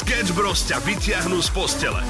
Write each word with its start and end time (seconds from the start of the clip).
Sketch 0.00 0.32
Bros 0.32 0.64
ťa 0.64 0.80
vyťahnú 0.80 1.44
z 1.44 1.52
postele. 1.52 2.00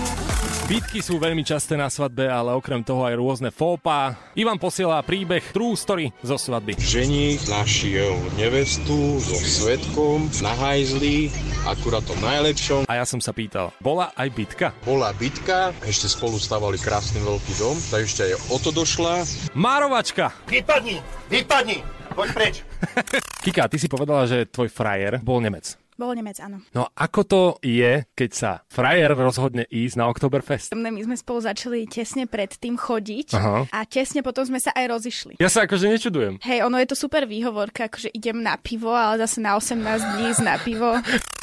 Bitky 0.71 1.02
sú 1.02 1.19
veľmi 1.19 1.42
časté 1.42 1.74
na 1.74 1.90
svadbe, 1.90 2.23
ale 2.23 2.55
okrem 2.55 2.86
toho 2.86 3.02
aj 3.02 3.19
rôzne 3.19 3.51
fópa. 3.51 4.14
Ivan 4.38 4.62
posiela 4.62 5.02
príbeh 5.02 5.43
True 5.50 5.74
Story 5.74 6.14
zo 6.22 6.38
svadby. 6.38 6.79
Ženích 6.79 7.50
našiel 7.50 8.14
nevestu 8.38 9.18
so 9.18 9.34
svetkom 9.34 10.30
na 10.38 10.54
hajzli, 10.54 11.34
akurát 11.66 12.06
to 12.06 12.14
najlepšom. 12.22 12.87
A 12.87 13.03
ja 13.03 13.04
som 13.11 13.18
sa 13.18 13.34
pýtal, 13.34 13.75
bola 13.82 14.14
aj 14.14 14.38
bitka? 14.38 14.70
Bola 14.86 15.11
bitka, 15.11 15.75
ešte 15.82 16.07
spolu 16.07 16.38
stavali 16.38 16.79
krásny 16.79 17.18
veľký 17.18 17.59
dom, 17.59 17.75
tak 17.91 18.07
ešte 18.07 18.30
aj 18.30 18.54
o 18.54 18.57
to 18.62 18.70
došla. 18.70 19.27
Márovačka! 19.59 20.30
Vypadni! 20.46 21.02
Vypadni! 21.27 21.82
Poď 22.14 22.29
preč! 22.38 22.62
Kika, 23.50 23.66
ty 23.66 23.82
si 23.82 23.91
povedala, 23.91 24.30
že 24.30 24.46
tvoj 24.46 24.70
frajer 24.70 25.18
bol 25.27 25.43
Nemec. 25.43 25.75
Bol 26.01 26.17
Nemec, 26.17 26.41
áno. 26.41 26.64
No 26.73 26.89
ako 26.96 27.21
to 27.29 27.41
je, 27.61 28.09
keď 28.17 28.30
sa 28.32 28.50
frajer 28.73 29.13
rozhodne 29.13 29.68
ísť 29.68 30.00
na 30.00 30.08
Oktoberfest? 30.08 30.72
My 30.72 31.04
sme 31.04 31.13
spolu 31.13 31.45
začali 31.45 31.85
tesne 31.85 32.25
pred 32.25 32.49
tým 32.57 32.81
chodiť 32.81 33.37
Aha. 33.37 33.69
a 33.69 33.79
tesne 33.85 34.25
potom 34.25 34.49
sme 34.49 34.57
sa 34.57 34.73
aj 34.73 34.97
rozišli. 34.97 35.33
Ja 35.37 35.53
sa 35.53 35.69
akože 35.69 35.93
nečudujem. 35.93 36.41
Hej, 36.41 36.65
ono 36.65 36.81
je 36.81 36.89
to 36.89 36.97
super 36.97 37.29
výhovorka, 37.29 37.93
akože 37.93 38.17
idem 38.17 38.41
na 38.41 38.57
pivo, 38.57 38.97
ale 38.97 39.21
zase 39.21 39.45
na 39.45 39.61
18 39.61 39.77
dní 40.17 40.25
ísť 40.33 40.41
na 40.41 40.57
pivo. 40.57 40.89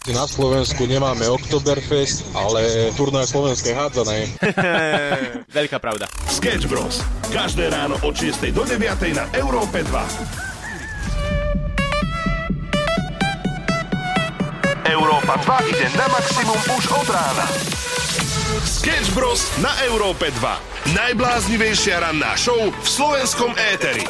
Na 0.08 0.24
Slovensku 0.24 0.88
nemáme 0.88 1.28
Oktoberfest, 1.28 2.32
ale 2.32 2.96
turné 2.96 3.28
slovenskej 3.28 3.76
hádzanej. 3.76 4.40
Veľká 5.60 5.84
pravda. 5.84 6.08
Sketch 6.32 6.64
Bros. 6.72 7.04
Každé 7.28 7.68
ráno 7.76 8.00
od 8.00 8.16
6 8.16 8.40
do 8.56 8.64
9 8.64 8.88
na 9.12 9.28
Európe 9.36 9.84
2. 9.84 10.47
Európa 14.88 15.36
2 15.44 15.68
ide 15.68 15.88
na 16.00 16.08
maximum 16.08 16.56
už 16.80 16.84
od 16.96 17.08
rána. 17.12 17.46
Sketch 18.64 19.12
Bros. 19.12 19.44
na 19.60 19.76
Európe 19.84 20.32
2. 20.32 20.96
Najbláznivejšia 20.96 22.08
ranná 22.08 22.32
show 22.40 22.56
v 22.56 22.88
slovenskom 22.88 23.52
éteri. 23.76 24.08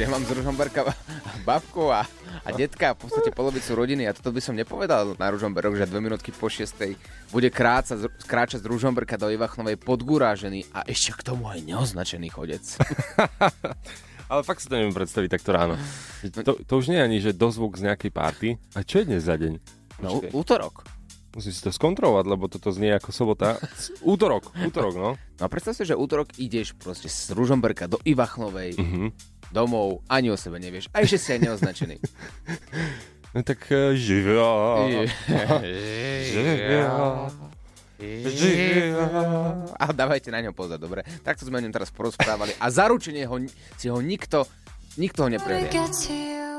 Ja 0.00 0.08
mám 0.08 0.24
z 0.24 0.32
Ružomberka 0.32 0.96
babku 1.48 1.92
a, 1.92 2.08
a 2.40 2.48
detka, 2.56 2.96
v 2.96 3.04
podstate 3.04 3.36
polovicu 3.36 3.76
rodiny 3.76 4.08
a 4.08 4.16
toto 4.16 4.32
by 4.32 4.40
som 4.40 4.56
nepovedal 4.56 5.20
na 5.20 5.28
Ružomberok, 5.28 5.76
že 5.76 5.84
dve 5.84 6.00
minútky 6.00 6.32
po 6.32 6.48
šiestej 6.48 6.96
bude 7.28 7.52
kráca, 7.52 8.00
kráčať 8.24 8.64
z 8.64 8.70
Ružomberka 8.72 9.20
do 9.20 9.28
Ivachnovej 9.28 9.76
podgurážený 9.76 10.72
a 10.72 10.88
ešte 10.88 11.20
k 11.20 11.36
tomu 11.36 11.52
aj 11.52 11.68
neoznačený 11.68 12.32
chodec. 12.32 12.64
Ale 14.30 14.40
fakt 14.40 14.58
si 14.58 14.64
to 14.64 14.72
neviem 14.72 14.92
predstaviť 14.92 15.28
takto 15.28 15.50
ráno. 15.50 15.74
To, 16.22 16.56
to 16.56 16.72
už 16.72 16.86
nie 16.86 16.94
je 16.94 17.02
ani, 17.02 17.18
že 17.20 17.32
dozvuk 17.32 17.74
z 17.74 17.84
nejakej 17.84 18.08
party. 18.08 18.46
A 18.72 18.80
čo 18.80 18.98
je 18.98 19.04
dnes 19.04 19.20
za 19.20 19.34
deň? 19.34 19.52
No, 19.98 20.16
Počkaj. 20.16 20.30
útorok. 20.32 20.74
Musím 21.30 21.50
si 21.50 21.60
to 21.60 21.68
skontrolovať, 21.68 22.24
lebo 22.26 22.46
toto 22.46 22.68
znie 22.68 22.90
ako 22.90 23.10
sobota. 23.10 23.54
Útorok, 24.00 24.50
útorok, 24.56 24.94
no. 24.94 25.08
No 25.14 25.40
a 25.40 25.46
predstav 25.46 25.72
si, 25.72 25.84
že 25.84 25.92
útorok 25.92 26.34
ideš 26.36 26.72
proste 26.72 27.06
z 27.06 27.30
Ružomberka 27.30 27.86
do 27.86 27.96
Ivachnovej 28.00 28.74
Mhm. 28.74 29.06
domov, 29.48 30.00
ani 30.06 30.28
o 30.28 30.34
sebe 30.34 30.56
nevieš. 30.56 30.88
A 30.90 31.00
ešte 31.00 31.16
si 31.16 31.28
aj 31.32 31.38
neoznačený. 31.42 31.96
No 33.30 33.42
tak 33.42 33.62
uh, 33.70 33.94
živia. 33.94 34.42
A 39.76 39.84
dávajte 39.92 40.32
na 40.32 40.40
ňo 40.40 40.52
pozor, 40.52 40.80
dobre? 40.80 41.04
Takto 41.20 41.44
sme 41.44 41.60
o 41.60 41.62
ňom 41.62 41.72
teraz 41.72 41.92
porozprávali 41.92 42.56
a 42.56 42.66
zaručenie 42.68 43.28
ho, 43.28 43.36
si 43.76 43.86
ho 43.86 43.98
nikto, 44.00 44.48
nikto 44.96 45.24
ho 45.24 45.28
neprevie. 45.28 45.68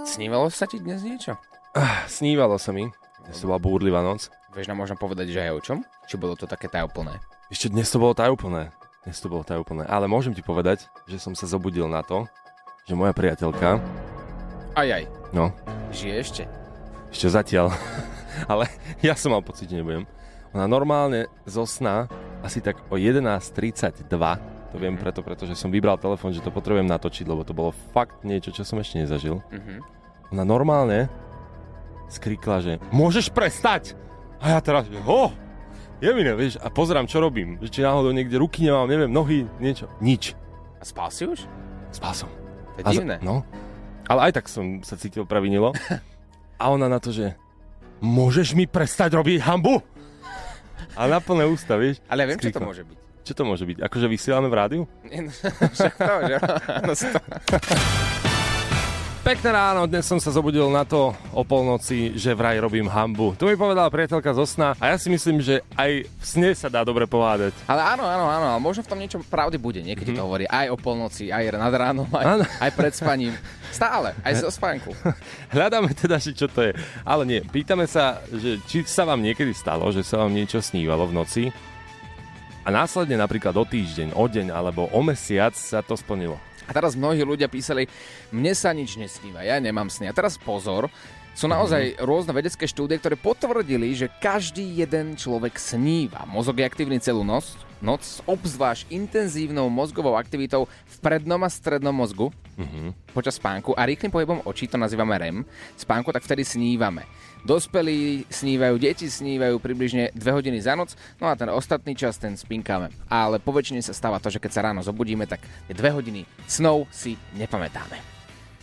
Snívalo 0.06 0.50
sa 0.50 0.66
ti 0.66 0.78
dnes 0.78 1.02
niečo? 1.02 1.38
Ah, 1.74 2.06
snívalo 2.06 2.58
sa 2.58 2.70
mi. 2.70 2.90
Dnes 3.22 3.38
to 3.38 3.50
bola 3.50 3.62
búrlivá 3.62 4.02
noc. 4.02 4.30
Vieš 4.52 4.68
nám 4.68 4.82
možno 4.82 4.98
povedať, 4.98 5.30
že 5.32 5.42
aj 5.42 5.52
o 5.54 5.62
čom? 5.62 5.78
Či 6.10 6.18
bolo 6.18 6.34
to 6.36 6.50
také 6.50 6.68
tajúplné? 6.68 7.22
Ešte 7.48 7.70
dnes 7.70 7.88
to 7.88 8.02
bolo 8.02 8.12
tajúplné. 8.12 8.74
Dnes 9.02 9.18
to 9.18 9.30
bolo 9.30 9.42
tajúplné. 9.42 9.86
Ale 9.88 10.06
môžem 10.10 10.34
ti 10.34 10.42
povedať, 10.42 10.86
že 11.08 11.18
som 11.18 11.34
sa 11.34 11.48
zobudil 11.48 11.86
na 11.88 12.02
to, 12.02 12.26
že 12.86 12.98
moja 12.98 13.14
priateľka, 13.14 13.78
Aj, 14.74 14.88
aj. 14.90 15.04
no, 15.32 15.54
Žije 15.94 16.16
ešte? 16.18 16.44
ešte 17.12 17.28
zatiaľ, 17.30 17.72
ale 18.52 18.66
ja 19.04 19.14
som 19.14 19.32
mal 19.32 19.44
pocit, 19.44 19.68
že 19.70 19.80
nebudem. 19.80 20.04
Ona 20.52 20.68
normálne 20.68 21.32
zo 21.48 21.64
sna 21.64 22.12
asi 22.42 22.60
tak 22.60 22.82
o 22.90 22.98
11.32, 22.98 24.08
to 24.72 24.76
viem 24.80 24.96
preto, 24.96 25.22
pretože 25.22 25.54
som 25.56 25.70
vybral 25.72 26.00
telefón, 26.00 26.32
že 26.32 26.44
to 26.44 26.52
potrebujem 26.52 26.88
natočiť, 26.88 27.26
lebo 27.28 27.44
to 27.44 27.52
bolo 27.56 27.72
fakt 27.92 28.24
niečo, 28.24 28.52
čo 28.56 28.64
som 28.64 28.80
ešte 28.80 29.04
nezažil. 29.04 29.40
Mhm. 29.52 29.84
Ona 30.32 30.44
normálne 30.48 31.12
skrikla, 32.08 32.58
že 32.64 32.74
môžeš 32.92 33.32
prestať! 33.32 33.96
A 34.42 34.58
ja 34.58 34.60
teraz, 34.64 34.90
že 34.90 34.98
ho, 35.06 35.30
je 36.02 36.10
mi 36.10 36.26
vieš, 36.26 36.58
a 36.58 36.68
pozerám, 36.74 37.06
čo 37.06 37.22
robím. 37.22 37.62
Že 37.62 37.68
či 37.70 37.80
náhodou 37.86 38.10
niekde 38.10 38.42
ruky 38.42 38.66
nemám, 38.66 38.90
neviem, 38.90 39.12
nohy, 39.12 39.46
niečo. 39.62 39.86
Nič. 40.02 40.34
A 40.82 40.84
spal 40.84 41.14
si 41.14 41.30
už? 41.30 41.46
Spal 41.94 42.16
som. 42.18 42.30
To 42.74 42.78
je 42.82 42.84
A 42.84 42.90
za- 42.90 42.94
divné. 42.98 43.22
No. 43.22 43.46
Ale 44.10 44.32
aj 44.32 44.42
tak 44.42 44.46
som 44.50 44.82
sa 44.82 44.98
cítil 44.98 45.30
previnilo. 45.30 45.78
A 46.62 46.74
ona 46.74 46.90
na 46.90 46.98
to, 46.98 47.14
že 47.14 47.38
môžeš 48.02 48.58
mi 48.58 48.66
prestať 48.66 49.14
robiť 49.14 49.46
hambu? 49.46 49.78
A 50.96 51.08
na 51.08 51.20
plné 51.24 51.48
ústa, 51.48 51.80
vieš? 51.80 52.04
Ale 52.12 52.24
ja 52.24 52.28
viem, 52.28 52.40
čo 52.40 52.52
to 52.52 52.62
môže 52.62 52.84
byť. 52.84 52.98
Čo 53.22 53.34
to 53.38 53.44
môže 53.46 53.64
byť? 53.70 53.78
Akože 53.86 54.08
vysielame 54.10 54.50
v 54.50 54.56
rádiu? 54.58 54.82
Nie, 55.06 55.24
no, 55.26 55.32
Však 55.32 55.94
to, 55.96 56.14
že? 56.28 56.38
To. 56.90 58.31
Pekné 59.22 59.54
ráno, 59.54 59.86
dnes 59.86 60.02
som 60.02 60.18
sa 60.18 60.34
zobudil 60.34 60.66
na 60.74 60.82
to 60.82 61.14
o 61.30 61.46
polnoci, 61.46 62.18
že 62.18 62.34
vraj 62.34 62.58
robím 62.58 62.90
hambu. 62.90 63.38
To 63.38 63.46
mi 63.46 63.54
povedala 63.54 63.86
priateľka 63.86 64.34
zo 64.34 64.50
sna 64.50 64.74
a 64.82 64.90
ja 64.90 64.98
si 64.98 65.14
myslím, 65.14 65.46
že 65.46 65.62
aj 65.78 66.10
v 66.10 66.24
sne 66.26 66.50
sa 66.58 66.74
dá 66.74 66.82
dobre 66.82 67.06
pohádať. 67.06 67.54
Ale 67.70 67.86
áno, 67.86 68.02
áno, 68.02 68.26
áno, 68.26 68.46
ale 68.50 68.58
možno 68.58 68.82
v 68.82 68.90
tom 68.90 68.98
niečo 68.98 69.22
pravdy 69.22 69.62
bude. 69.62 69.86
Niekedy 69.86 70.18
to 70.18 70.26
hovorí 70.26 70.50
aj 70.50 70.74
o 70.74 70.78
polnoci, 70.82 71.30
aj 71.30 71.54
nad 71.54 71.70
ránom, 71.70 72.10
aj, 72.10 72.26
Áno. 72.26 72.44
aj 72.50 72.72
pred 72.74 72.94
spaním. 72.98 73.38
Stále, 73.70 74.18
aj 74.26 74.42
zo 74.42 74.50
spánku. 74.50 74.90
Hľadáme 75.54 75.94
teda, 75.94 76.18
že 76.18 76.34
čo 76.34 76.50
to 76.50 76.66
je. 76.66 76.74
Ale 77.06 77.22
nie, 77.22 77.46
pýtame 77.46 77.86
sa, 77.86 78.26
že 78.26 78.58
či 78.66 78.82
sa 78.90 79.06
vám 79.06 79.22
niekedy 79.22 79.54
stalo, 79.54 79.86
že 79.94 80.02
sa 80.02 80.18
vám 80.26 80.34
niečo 80.34 80.66
snívalo 80.66 81.06
v 81.06 81.14
noci 81.14 81.44
a 82.66 82.74
následne 82.74 83.22
napríklad 83.22 83.54
o 83.54 83.70
týždeň, 83.70 84.18
o 84.18 84.26
deň 84.26 84.50
alebo 84.50 84.90
o 84.90 85.00
mesiac 85.06 85.54
sa 85.54 85.86
to 85.86 85.94
splnilo. 85.94 86.42
A 86.68 86.72
teraz 86.72 86.94
mnohí 86.94 87.22
ľudia 87.26 87.50
písali, 87.50 87.90
mne 88.30 88.54
sa 88.54 88.74
nič 88.76 88.98
nesníva, 88.98 89.42
ja 89.42 89.58
nemám 89.58 89.90
sny. 89.90 90.10
A 90.10 90.14
teraz 90.14 90.38
pozor, 90.38 90.92
sú 91.32 91.48
naozaj 91.48 91.98
rôzne 92.04 92.36
vedecké 92.36 92.68
štúdie, 92.68 93.00
ktoré 93.00 93.16
potvrdili, 93.16 93.96
že 93.96 94.12
každý 94.20 94.84
jeden 94.84 95.16
človek 95.16 95.56
sníva. 95.56 96.28
Mozog 96.28 96.60
je 96.60 96.68
aktívny 96.68 97.00
celú 97.00 97.24
noc, 97.24 97.56
noc 97.82 98.04
s 98.06 98.20
obzvlášť 98.30 98.92
intenzívnou 98.94 99.72
mozgovou 99.72 100.20
aktivitou 100.20 100.68
v 100.68 100.96
prednom 101.02 101.42
a 101.42 101.50
strednom 101.50 101.96
mozgu 101.96 102.30
počas 103.10 103.42
spánku 103.42 103.74
a 103.74 103.90
rýchlym 103.90 104.14
pohybom 104.14 104.46
očí, 104.46 104.70
to 104.70 104.78
nazývame 104.78 105.18
REM, 105.18 105.42
spánku, 105.82 106.14
tak 106.14 106.22
vtedy 106.22 106.46
snívame. 106.46 107.10
Dospelí 107.42 108.30
snívajú, 108.30 108.78
deti 108.78 109.10
snívajú 109.10 109.58
približne 109.58 110.14
2 110.14 110.22
hodiny 110.38 110.62
za 110.62 110.78
noc, 110.78 110.94
no 111.18 111.26
a 111.26 111.34
ten 111.34 111.50
ostatný 111.50 111.98
čas 111.98 112.22
ten 112.22 112.38
spinkáme. 112.38 112.94
Ale 113.10 113.42
po 113.42 113.50
väčšine 113.50 113.82
sa 113.82 113.98
stáva 113.98 114.22
to, 114.22 114.30
že 114.30 114.38
keď 114.38 114.52
sa 114.54 114.62
ráno 114.70 114.86
zobudíme, 114.86 115.26
tak 115.26 115.42
tie 115.66 115.74
2 115.74 115.98
hodiny 115.98 116.22
snov 116.46 116.86
si 116.94 117.18
nepamätáme. 117.34 117.98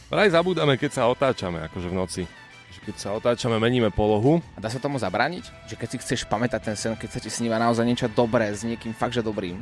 Vraj 0.09 0.31
zabúdame, 0.31 0.79
keď 0.79 0.91
sa 0.95 1.11
otáčame, 1.11 1.67
akože 1.67 1.89
v 1.91 1.99
noci. 1.99 2.23
Keď 2.88 2.97
sa 2.97 3.12
otáčame, 3.12 3.60
meníme 3.60 3.93
polohu. 3.93 4.41
A 4.56 4.65
dá 4.65 4.72
sa 4.72 4.81
tomu 4.81 4.97
zabrániť? 4.97 5.44
Že 5.69 5.76
keď 5.76 5.88
si 5.93 5.97
chceš 6.00 6.25
pamätať 6.25 6.72
ten 6.72 6.72
sen, 6.72 6.97
keď 6.97 7.09
sa 7.12 7.21
ti 7.21 7.28
sníva 7.28 7.60
naozaj 7.60 7.84
niečo 7.84 8.09
dobré 8.09 8.49
s 8.49 8.65
niekým 8.65 8.97
fakt, 8.97 9.12
že 9.12 9.21
dobrým. 9.21 9.60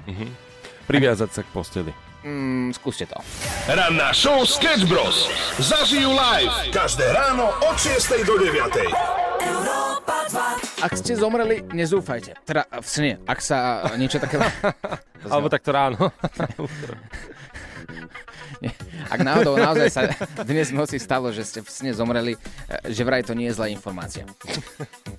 Priviazať 0.87 1.34
sa 1.34 1.42
k 1.42 1.50
posteli. 1.50 1.91
Mm, 2.22 2.70
skúste 2.70 3.03
to. 3.10 3.19
Ranná 3.66 4.14
show 4.14 4.47
Sketch 4.47 4.87
Bros. 4.87 5.26
Zažijú 5.59 6.14
live 6.14 6.70
každé 6.70 7.10
ráno 7.10 7.50
od 7.66 7.75
6 7.75 8.14
do 8.22 8.38
9. 8.38 8.94
Ak 10.87 10.94
ste 10.94 11.19
zomreli, 11.19 11.67
nezúfajte. 11.75 12.38
Teda 12.46 12.62
v 12.70 12.87
sne, 12.87 13.19
ak 13.26 13.43
sa 13.43 13.90
niečo 13.99 14.23
také... 14.23 14.38
Alebo 15.34 15.50
takto 15.50 15.75
ráno. 15.75 16.14
Ak 19.06 19.20
náhodou 19.23 19.55
naozaj 19.56 19.88
sa 19.88 20.03
dnes 20.43 20.70
v 20.70 20.79
noci 20.79 20.97
stalo, 20.99 21.31
že 21.31 21.47
ste 21.47 21.61
v 21.62 21.70
sne 21.70 21.91
zomreli, 21.94 22.35
e, 22.35 22.38
že 22.91 23.03
vraj 23.06 23.23
to 23.23 23.32
nie 23.32 23.50
je 23.50 23.56
zlá 23.56 23.70
informácia. 23.70 24.26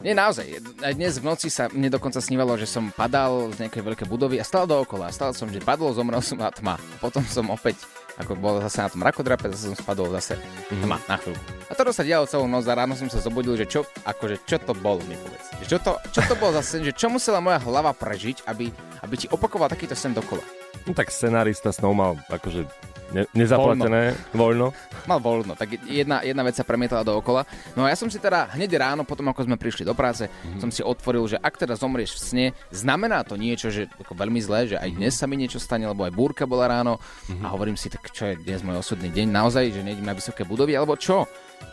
Nie, 0.04 0.13
naozaj. 0.13 0.62
Aj 0.84 0.94
dnes 0.94 1.18
v 1.18 1.25
noci 1.25 1.48
sa 1.50 1.68
mne 1.74 1.89
dokonca 1.92 2.22
snívalo, 2.22 2.54
že 2.60 2.69
som 2.69 2.94
padal 2.94 3.50
z 3.56 3.66
nejakej 3.66 3.81
veľkej 3.84 4.07
budovy 4.07 4.38
a 4.38 4.45
stále 4.45 4.69
dookola. 4.69 5.12
Stále 5.12 5.34
som, 5.34 5.50
že 5.50 5.63
padol, 5.63 5.92
zomrel 5.95 6.22
som 6.22 6.38
a 6.44 6.54
tma. 6.54 6.78
Potom 7.01 7.24
som 7.25 7.50
opäť 7.50 7.81
ako 8.18 8.34
bol 8.34 8.57
zase 8.66 8.81
na 8.81 8.89
tom 8.89 9.01
rakodrape, 9.06 9.45
zase 9.54 9.69
som 9.69 9.78
spadol 9.78 10.10
zase 10.10 10.42
tma 10.74 10.98
na 11.06 11.22
chvíľku. 11.22 11.44
A 11.69 11.74
toto 11.78 11.94
sa 11.94 12.01
dialo 12.01 12.25
celú 12.25 12.50
noc 12.50 12.66
a 12.66 12.74
ráno 12.74 12.98
som 12.98 13.06
sa 13.13 13.22
zobudil, 13.22 13.54
že 13.54 13.69
čo, 13.69 13.86
akože, 13.86 14.42
čo 14.50 14.57
to 14.57 14.74
bolo, 14.74 15.06
mi 15.06 15.13
povedz. 15.13 15.45
Čo 15.69 15.78
to, 15.78 16.01
čo 16.10 16.25
to 16.25 16.33
bol 16.42 16.50
za 16.50 16.66
sen, 16.66 16.81
že 16.81 16.98
čo 16.98 17.13
musela 17.13 17.38
moja 17.38 17.62
hlava 17.62 17.94
prežiť, 17.94 18.50
aby, 18.50 18.74
aby 19.06 19.16
ti 19.16 19.28
opakoval 19.30 19.69
takýto 19.69 19.94
sen 19.94 20.18
dokola. 20.18 20.42
No 20.90 20.98
tak 20.98 21.13
scenárista 21.13 21.69
snov 21.69 21.94
mal 21.94 22.12
akože 22.31 22.66
Ne, 23.07 23.24
nezaplatené, 23.31 24.19
voľno. 24.36 24.75
Mal 25.07 25.19
voľno, 25.24 25.56
tak 25.56 25.80
jedna, 25.88 26.19
jedna 26.27 26.44
vec 26.44 26.59
sa 26.59 26.68
premietala 26.68 27.07
dookola. 27.07 27.48
No 27.71 27.88
a 27.88 27.92
ja 27.92 27.95
som 27.95 28.12
si 28.12 28.19
teda 28.19 28.51
hneď 28.51 28.75
ráno, 28.75 29.07
potom 29.07 29.31
ako 29.31 29.48
sme 29.48 29.56
prišli 29.56 29.88
do 29.88 29.95
práce, 29.95 30.27
mm-hmm. 30.27 30.59
som 30.59 30.68
si 30.68 30.83
otvoril, 30.83 31.24
že 31.24 31.39
ak 31.39 31.56
teda 31.56 31.80
zomrieš 31.80 32.19
v 32.19 32.21
sne, 32.21 32.45
znamená 32.68 33.24
to 33.24 33.39
niečo, 33.39 33.71
že 33.71 33.88
ako 33.95 34.12
veľmi 34.12 34.44
zlé, 34.44 34.75
že 34.75 34.77
aj 34.77 34.89
dnes 35.00 35.15
sa 35.15 35.24
mi 35.24 35.39
niečo 35.39 35.56
stane, 35.56 35.88
lebo 35.88 36.04
aj 36.04 36.12
búrka 36.12 36.44
bola 36.44 36.68
ráno 36.68 37.00
mm-hmm. 37.00 37.48
a 37.48 37.48
hovorím 37.56 37.80
si, 37.80 37.88
tak 37.88 38.12
čo 38.12 38.27
je 38.27 38.44
dnes 38.44 38.59
môj 38.59 38.83
osudný 38.83 39.07
deň, 39.07 39.27
naozaj, 39.31 39.71
že 39.71 39.88
nejdem 39.88 40.04
na 40.04 40.12
vysoké 40.12 40.44
budovy, 40.44 40.75
alebo 40.75 41.00
čo? 41.00 41.24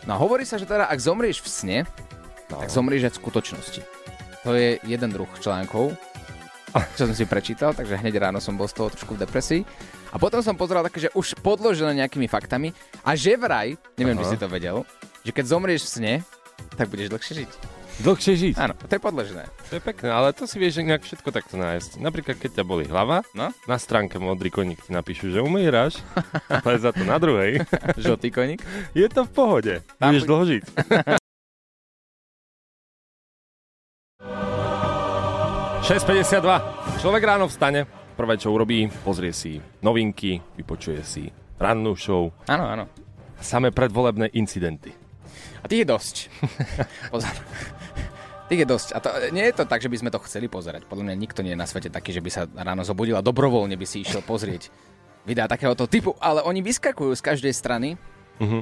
No 0.07 0.15
a 0.15 0.17
hovorí 0.17 0.47
sa, 0.47 0.55
že 0.55 0.63
teda 0.63 0.87
ak 0.87 1.03
zomrieš 1.03 1.43
v 1.43 1.49
sne, 1.51 1.77
no. 2.47 2.63
tak 2.63 2.71
zomrieš 2.71 3.11
aj 3.11 3.13
v 3.17 3.21
skutočnosti. 3.27 3.81
To 4.47 4.55
je 4.55 4.79
jeden 4.87 5.09
druh 5.11 5.27
článkov, 5.43 5.99
čo 6.95 7.03
som 7.07 7.15
si 7.15 7.27
prečítal, 7.27 7.75
takže 7.75 7.99
hneď 7.99 8.23
ráno 8.23 8.39
som 8.39 8.55
bol 8.55 8.71
z 8.71 8.79
toho 8.79 8.87
trošku 8.87 9.19
v 9.19 9.23
depresii. 9.27 9.61
A 10.15 10.17
potom 10.17 10.39
som 10.39 10.55
pozeral 10.55 10.79
také, 10.87 11.03
že 11.03 11.11
už 11.11 11.35
podložené 11.43 11.91
nejakými 11.99 12.31
faktami 12.31 12.71
a 13.03 13.19
že 13.19 13.35
vraj, 13.35 13.75
neviem, 13.99 14.15
či 14.15 14.31
si 14.31 14.39
to 14.39 14.47
vedel, 14.47 14.87
že 15.27 15.35
keď 15.35 15.43
zomrieš 15.45 15.83
v 15.83 15.91
sne, 15.91 16.13
tak 16.79 16.87
budeš 16.87 17.11
dlhšie 17.11 17.43
žiť. 17.43 17.51
Dlhšie 17.95 18.33
žiť. 18.35 18.55
Áno, 18.55 18.75
to 18.75 18.91
je 18.91 18.99
podložené. 18.99 19.43
To 19.67 19.73
je 19.75 19.83
pekné, 19.83 20.11
ale 20.11 20.31
to 20.31 20.47
si 20.47 20.55
vieš 20.55 20.79
nejak 20.79 21.03
všetko 21.03 21.31
takto 21.31 21.59
nájsť. 21.59 21.99
Napríklad, 21.99 22.39
keď 22.39 22.59
ťa 22.59 22.63
boli 22.63 22.87
hlava, 22.87 23.27
No? 23.35 23.51
na 23.67 23.75
stránke 23.75 24.15
Modrý 24.15 24.51
koník 24.51 24.83
ti 24.83 24.95
napíšu, 24.95 25.31
že 25.31 25.43
umieraš, 25.43 25.99
ale 26.63 26.79
za 26.79 26.95
to 26.95 27.03
na 27.03 27.19
druhej 27.19 27.63
Žltý 27.99 28.31
koník. 28.31 28.63
je 28.95 29.07
to 29.07 29.27
v 29.27 29.31
pohode. 29.31 29.73
Tam 29.99 30.15
Budeš 30.15 30.23
dlho 30.23 30.43
žiť. 30.47 30.63
...6.52. 35.85 36.41
Človek 36.97 37.23
ráno 37.23 37.45
vstane, 37.45 37.85
prvé 38.15 38.35
čo 38.35 38.49
urobí, 38.49 38.87
pozrie 39.01 39.29
si 39.29 39.55
novinky, 39.79 40.39
vypočuje 40.55 41.01
si 41.01 41.23
rannú 41.55 41.93
show, 41.93 42.31
Áno, 42.45 42.65
áno. 42.65 42.85
samé 43.37 43.69
predvolebné 43.69 44.31
incidenty. 44.33 44.91
A 45.59 45.67
tých 45.67 45.81
je 45.81 45.87
dosť. 45.87 46.15
Pozor. 47.13 47.35
Tých 48.45 48.61
je 48.61 48.67
dosť. 48.67 48.87
A 48.91 48.97
to, 48.99 49.09
nie 49.31 49.41
je 49.43 49.55
to 49.55 49.65
tak, 49.65 49.79
že 49.79 49.89
by 49.89 49.97
sme 49.97 50.09
to 50.09 50.21
chceli 50.21 50.45
pozerať. 50.45 50.85
Podľa 50.85 51.09
mňa 51.09 51.15
nikto 51.17 51.41
nie 51.41 51.51
je 51.51 51.57
na 51.57 51.65
svete 51.65 51.89
taký, 51.89 52.11
že 52.11 52.21
by 52.21 52.29
sa 52.29 52.45
ráno 52.47 52.85
zobudil 52.85 53.15
a 53.15 53.25
dobrovoľne 53.25 53.73
by 53.73 53.83
si 53.83 53.99
išiel 53.99 54.21
pozrieť 54.21 54.69
videá 55.23 55.45
takéhoto 55.45 55.85
typu. 55.85 56.13
Ale 56.19 56.39
oni 56.41 56.61
vyskakujú 56.61 57.11
z 57.11 57.21
každej 57.23 57.51
strany 57.51 57.97
Mhm. 58.37 58.61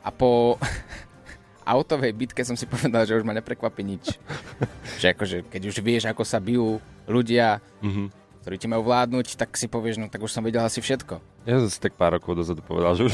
a 0.00 0.10
po 0.10 0.60
autovej 1.66 2.12
bitke 2.12 2.40
som 2.40 2.54
si 2.54 2.64
povedal, 2.64 3.02
že 3.02 3.12
už 3.12 3.24
ma 3.24 3.34
neprekvapí 3.34 3.82
nič. 3.82 4.14
že 5.02 5.10
akože, 5.10 5.44
keď 5.44 5.62
už 5.64 5.76
vieš, 5.80 6.04
ako 6.06 6.22
sa 6.22 6.38
bijú 6.38 6.78
ľudia, 7.04 7.58
Mhm. 7.82 8.27
Ktorí 8.48 8.64
ti 8.64 8.64
majú 8.64 8.88
vládnuť, 8.88 9.36
tak 9.36 9.60
si 9.60 9.68
povieš, 9.68 10.00
no 10.00 10.08
tak 10.08 10.24
už 10.24 10.32
som 10.32 10.40
videl 10.40 10.64
asi 10.64 10.80
všetko. 10.80 11.20
Ja 11.44 11.60
som 11.60 11.68
si 11.68 11.76
tak 11.76 12.00
pár 12.00 12.16
rokov 12.16 12.32
dozadu 12.32 12.64
povedal, 12.64 12.96
že 12.96 13.04
už 13.04 13.12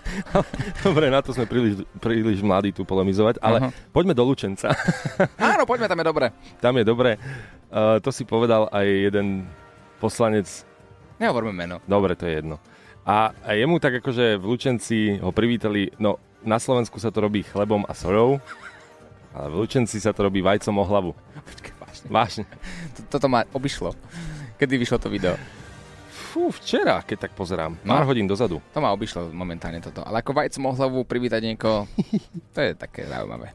Dobre, 0.88 1.12
na 1.12 1.20
to 1.20 1.36
sme 1.36 1.44
príliš, 1.44 1.84
príliš 2.00 2.40
mladí 2.40 2.72
tu 2.72 2.88
polemizovať, 2.88 3.36
ale 3.44 3.60
Aha. 3.60 3.68
poďme 3.92 4.16
do 4.16 4.24
Lučenca. 4.24 4.72
Áno, 5.52 5.68
poďme, 5.68 5.92
tam 5.92 6.00
je 6.00 6.06
dobre. 6.08 6.26
Tam 6.56 6.72
je 6.72 6.84
dobre. 6.88 7.20
Uh, 7.68 8.00
to 8.00 8.08
si 8.08 8.24
povedal 8.24 8.72
aj 8.72 9.12
jeden 9.12 9.44
poslanec 10.00 10.48
Nehovorme 11.20 11.52
meno. 11.52 11.84
Dobre, 11.84 12.16
to 12.16 12.24
je 12.24 12.40
jedno. 12.40 12.56
A, 13.04 13.36
a 13.44 13.52
jemu 13.52 13.76
tak 13.76 14.00
akože 14.00 14.40
v 14.40 14.44
Lučenci 14.56 15.20
ho 15.20 15.36
privítali, 15.36 15.92
no 16.00 16.16
na 16.40 16.56
Slovensku 16.56 16.96
sa 16.96 17.12
to 17.12 17.28
robí 17.28 17.44
chlebom 17.44 17.84
a 17.84 17.92
solou, 17.92 18.40
ale 19.36 19.52
v 19.52 19.54
Lučenci 19.60 20.00
sa 20.00 20.16
to 20.16 20.24
robí 20.24 20.40
vajcom 20.40 20.80
o 20.80 20.84
hlavu. 20.88 21.12
Počkaj, 21.44 21.72
vážne. 21.76 22.06
Vážne. 22.08 22.44
Toto 23.12 23.28
ma 23.28 23.44
obišlo. 23.52 23.92
Kedy 24.56 24.80
vyšlo 24.80 24.96
to 24.96 25.12
video? 25.12 25.36
Fú, 26.32 26.48
včera, 26.48 27.04
keď 27.04 27.28
tak 27.28 27.32
pozerám. 27.36 27.76
No. 27.84 27.92
Pár 27.92 28.08
hodín 28.08 28.24
dozadu. 28.24 28.56
To 28.72 28.80
ma 28.80 28.88
obišlo 28.88 29.28
momentálne 29.28 29.84
toto. 29.84 30.00
Ale 30.00 30.24
ako 30.24 30.32
vajc 30.32 30.56
hlavu 30.56 31.04
privítať 31.04 31.44
niekoho, 31.44 31.84
to 32.56 32.60
je 32.64 32.72
také 32.72 33.04
zaujímavé. 33.04 33.52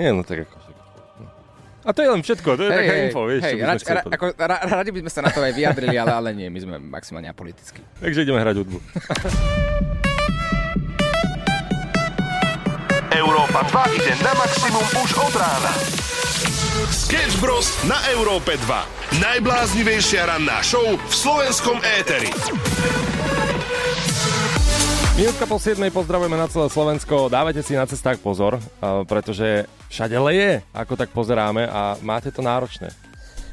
Nie, 0.00 0.08
no 0.08 0.24
tak 0.24 0.48
no. 1.20 1.28
A 1.84 1.92
to 1.92 2.00
je 2.00 2.08
len 2.08 2.24
všetko, 2.24 2.48
to 2.56 2.64
je 2.64 2.70
Hej, 2.72 2.78
taká 2.80 2.92
hej, 2.96 3.02
info, 3.12 3.20
vieš, 3.28 3.42
sme 3.44 3.64
rač, 3.68 3.82
ra, 3.84 4.00
ako, 4.08 4.26
ra, 4.32 4.56
radi 4.80 4.90
by 4.94 5.00
sme 5.04 5.12
sa 5.12 5.20
na 5.20 5.30
to 5.36 5.44
aj 5.44 5.52
vyjadrili, 5.52 5.96
ale, 6.00 6.12
ale 6.16 6.28
nie, 6.32 6.48
my 6.48 6.58
sme 6.64 6.74
maximálne 6.80 7.28
apolitickí. 7.28 7.84
Takže 8.04 8.24
ideme 8.24 8.40
hrať 8.40 8.56
hudbu. 8.56 8.78
Európa 13.12 13.60
2 13.68 14.00
ide 14.00 14.12
na 14.24 14.32
maximum 14.32 14.86
už 14.96 15.10
od 15.20 15.34
rána. 15.36 15.72
Sketch 16.88 17.36
Bros. 17.36 17.68
na 17.84 18.00
Európe 18.16 18.56
2. 18.56 19.20
Najbláznivejšia 19.20 20.24
ranná 20.24 20.64
show 20.64 20.96
v 20.96 21.12
slovenskom 21.12 21.76
éteri. 21.84 22.32
Minútka 25.12 25.44
po 25.44 25.60
7. 25.60 25.76
pozdravujeme 25.92 26.40
na 26.40 26.48
celé 26.48 26.72
Slovensko. 26.72 27.28
Dávajte 27.28 27.60
si 27.60 27.76
na 27.76 27.84
cestách 27.84 28.16
pozor, 28.24 28.56
a 28.80 29.04
pretože 29.04 29.68
všade 29.92 30.16
leje, 30.16 30.64
ako 30.72 30.96
tak 30.96 31.12
pozeráme 31.12 31.68
a 31.68 32.00
máte 32.00 32.32
to 32.32 32.40
náročné. 32.40 32.88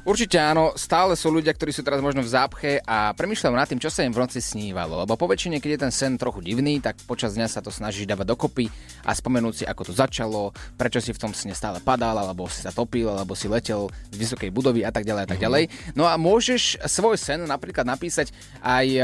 Určite 0.07 0.39
áno, 0.39 0.71
stále 0.79 1.13
sú 1.19 1.27
ľudia, 1.27 1.51
ktorí 1.51 1.75
sú 1.75 1.83
teraz 1.83 1.99
možno 1.99 2.23
v 2.23 2.31
zápche 2.31 2.71
a 2.87 3.11
premyšľajú 3.11 3.53
nad 3.53 3.67
tým, 3.67 3.83
čo 3.83 3.91
sa 3.91 4.07
im 4.07 4.15
v 4.15 4.21
noci 4.23 4.39
snívalo. 4.39 5.03
Lebo 5.03 5.19
po 5.19 5.27
väčšine, 5.27 5.59
keď 5.59 5.69
je 5.75 5.79
ten 5.83 5.93
sen 5.93 6.13
trochu 6.15 6.39
divný, 6.39 6.79
tak 6.79 6.95
počas 7.03 7.35
dňa 7.35 7.51
sa 7.51 7.59
to 7.59 7.67
snažíš 7.67 8.07
dávať 8.07 8.31
dokopy 8.31 8.71
a 9.03 9.11
spomenúť 9.11 9.53
si, 9.53 9.63
ako 9.67 9.91
to 9.91 9.93
začalo, 9.93 10.55
prečo 10.79 11.03
si 11.03 11.11
v 11.11 11.19
tom 11.19 11.35
sne 11.35 11.51
stále 11.51 11.83
padal, 11.83 12.15
alebo 12.15 12.47
si 12.47 12.63
sa 12.63 12.71
topil, 12.71 13.11
alebo 13.11 13.35
si 13.35 13.51
letel 13.51 13.91
z 14.09 14.15
vysokej 14.15 14.49
budovy 14.55 14.87
a 14.87 14.91
tak 14.91 15.03
ďalej 15.03 15.23
a 15.25 15.29
tak 15.29 15.39
ďalej. 15.43 15.63
No 15.99 16.07
a 16.07 16.15
môžeš 16.15 16.79
svoj 16.87 17.19
sen 17.19 17.43
napríklad 17.43 17.83
napísať 17.83 18.31
aj 18.63 18.87
e, 18.87 19.01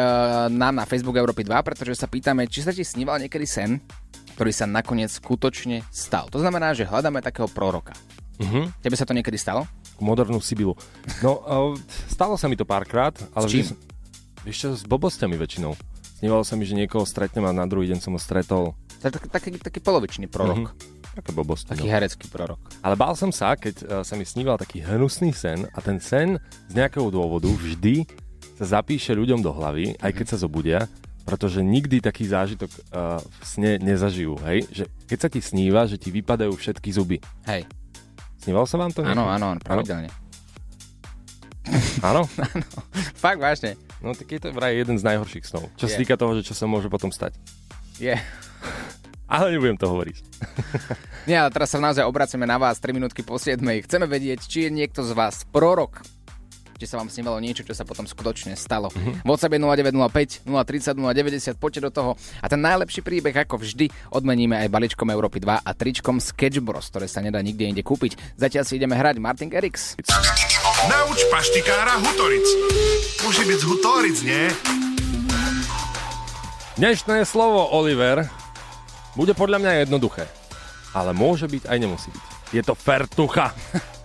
nám 0.55 0.79
na 0.79 0.87
Facebook 0.87 1.19
Európy 1.19 1.43
2, 1.43 1.59
pretože 1.59 1.99
sa 1.99 2.07
pýtame, 2.07 2.47
či 2.47 2.63
sa 2.63 2.71
ti 2.71 2.87
sníval 2.87 3.19
niekedy 3.19 3.43
sen, 3.43 3.83
ktorý 4.39 4.51
sa 4.51 4.67
nakoniec 4.67 5.11
skutočne 5.11 5.83
stal. 5.91 6.27
To 6.31 6.39
znamená, 6.39 6.75
že 6.75 6.87
hľadáme 6.87 7.23
takého 7.23 7.47
proroka. 7.51 7.95
Mhm. 8.39 8.83
Tebe 8.83 8.95
sa 8.99 9.07
to 9.07 9.15
niekedy 9.15 9.39
stalo? 9.39 9.63
Modernú 9.99 10.39
Sibilu. 10.43 10.75
No, 11.23 11.41
uh, 11.43 11.73
stalo 12.09 12.35
sa 12.35 12.49
mi 12.51 12.59
to 12.59 12.67
párkrát, 12.67 13.15
ale 13.35 13.47
S 13.47 13.51
čím? 13.51 13.63
vždy 13.65 13.95
Vieš 14.45 14.57
čo, 14.61 14.69
s 14.77 14.85
blbosťami 14.85 15.41
väčšinou. 15.41 15.73
Snívalo 16.21 16.45
sa 16.45 16.53
mi, 16.53 16.69
že 16.69 16.77
niekoho 16.77 17.01
stretnem 17.01 17.49
a 17.49 17.51
na 17.51 17.65
druhý 17.65 17.89
deň 17.89 17.97
som 17.97 18.13
ho 18.13 18.21
stretol. 18.21 18.77
Tak, 19.01 19.25
taký, 19.33 19.57
taký 19.57 19.81
polovičný 19.81 20.29
prorok. 20.29 20.69
Mhm. 20.69 20.93
Také 21.15 21.31
blbosti. 21.31 21.71
Taký 21.71 21.87
no. 21.87 21.91
herecký 21.95 22.27
prorok. 22.27 22.59
Ale 22.83 22.99
bál 22.99 23.15
som 23.15 23.31
sa, 23.31 23.55
keď 23.55 23.75
uh, 23.81 23.89
sa 24.05 24.13
mi 24.19 24.27
sníval 24.27 24.59
taký 24.59 24.83
hnusný 24.83 25.33
sen 25.33 25.65
a 25.73 25.79
ten 25.81 25.97
sen 25.97 26.37
z 26.69 26.73
nejakého 26.75 27.07
dôvodu 27.07 27.47
vždy 27.47 28.05
sa 28.59 28.79
zapíše 28.79 29.15
ľuďom 29.15 29.39
do 29.39 29.51
hlavy, 29.51 29.95
aj 29.99 30.11
keď 30.11 30.25
sa 30.35 30.37
zobudia, 30.43 30.91
pretože 31.25 31.63
nikdy 31.63 32.03
taký 32.03 32.27
zážitok 32.27 32.69
uh, 32.69 33.17
v 33.23 33.43
sne 33.47 33.71
nezažijú, 33.81 34.37
hej? 34.45 34.67
Že 34.69 34.83
keď 35.07 35.17
sa 35.17 35.29
ti 35.31 35.39
sníva, 35.41 35.81
že 35.87 35.97
ti 35.97 36.13
vypadajú 36.13 36.53
všetky 36.53 36.89
zuby. 36.93 37.17
Hej. 37.47 37.65
Snívalo 38.45 38.69
sa 38.69 38.77
vám 38.77 38.93
to? 38.93 39.01
Áno, 39.01 39.25
áno, 39.25 39.57
áno, 39.57 39.61
pravidelne. 39.65 40.13
Áno? 42.05 42.29
Fakt, 43.17 43.41
vážne. 43.41 43.73
No 43.97 44.13
tak 44.13 44.29
je 44.29 44.37
to 44.37 44.53
vraj 44.53 44.77
jeden 44.77 45.01
z 45.01 45.03
najhorších 45.09 45.49
snov. 45.49 45.65
Čo 45.81 45.89
sa 45.89 45.97
Je. 45.97 46.05
týka 46.05 46.13
toho, 46.13 46.37
že 46.37 46.45
čo 46.45 46.53
sa 46.53 46.69
môže 46.69 46.85
potom 46.93 47.09
stať. 47.09 47.33
Je. 47.97 48.13
Ale 49.33 49.49
nebudem 49.49 49.73
to 49.73 49.89
hovoriť. 49.89 50.21
Nie, 51.25 51.41
ale 51.41 51.49
teraz 51.49 51.73
sa 51.73 51.81
naozaj 51.81 52.05
obraceme 52.05 52.45
na 52.45 52.61
vás 52.61 52.77
3 52.77 52.93
minútky 52.93 53.25
po 53.25 53.41
7. 53.41 53.57
Chceme 53.81 54.05
vedieť, 54.05 54.45
či 54.45 54.69
je 54.69 54.77
niekto 54.77 55.01
z 55.01 55.17
vás 55.17 55.41
prorok. 55.49 56.05
Či 56.75 56.91
sa 56.91 56.99
vám 56.99 57.07
snívalo 57.07 57.39
niečo, 57.39 57.63
čo 57.63 57.71
sa 57.71 57.87
potom 57.87 58.03
skutočne 58.03 58.51
stalo. 58.59 58.91
Mhm. 58.91 59.23
V 59.23 59.27
WhatsApp 59.31 59.55
je 59.55 59.61
0905 59.63 60.43
030 60.43 60.99
090, 60.99 61.55
poďte 61.55 61.81
do 61.87 61.91
toho. 61.91 62.11
A 62.43 62.51
ten 62.51 62.59
najlepší 62.59 62.99
príbeh, 62.99 63.31
ako 63.31 63.63
vždy, 63.63 63.87
odmeníme 64.11 64.59
aj 64.59 64.67
balíčkom 64.67 65.07
Európy 65.07 65.39
2 65.39 65.63
a 65.63 65.71
tričkom 65.71 66.19
Sketch 66.19 66.59
Bros, 66.59 66.91
ktoré 66.91 67.07
sa 67.07 67.23
nedá 67.23 67.39
nikde 67.39 67.63
inde 67.63 67.79
kúpiť. 67.79 68.35
Zatiaľ 68.35 68.63
si 68.67 68.75
ideme 68.75 68.99
hrať 68.99 69.15
Martin 69.23 69.47
Garrix. 69.47 69.95
Nauč 70.91 71.23
paštikára 71.31 71.95
Hutoric. 72.03 72.47
Môže 73.23 73.47
byť 73.47 73.59
Hutoric, 73.63 74.17
nie? 74.27 74.43
Dnešné 76.75 77.23
slovo, 77.23 77.71
Oliver, 77.71 78.27
bude 79.15 79.31
podľa 79.31 79.63
mňa 79.63 79.71
jednoduché. 79.87 80.27
Ale 80.91 81.15
môže 81.15 81.47
byť 81.47 81.71
aj 81.71 81.77
nemusí 81.79 82.11
byť. 82.11 82.23
Je 82.51 82.61
to 82.67 82.75
fertucha. 82.75 83.55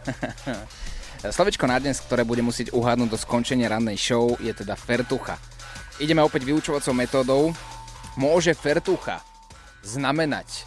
Slovičko 1.20 1.68
na 1.68 1.76
dnes, 1.76 2.00
ktoré 2.00 2.24
bude 2.24 2.40
musieť 2.40 2.72
uhádnuť 2.72 3.12
do 3.12 3.20
skončenia 3.20 3.68
rannej 3.68 4.00
show, 4.00 4.40
je 4.40 4.56
teda 4.56 4.72
fertucha. 4.72 5.36
Ideme 6.00 6.24
opäť 6.24 6.48
vyučovacou 6.48 6.96
metódou. 6.96 7.42
Môže 8.16 8.56
fertucha 8.56 9.20
znamenať, 9.84 10.64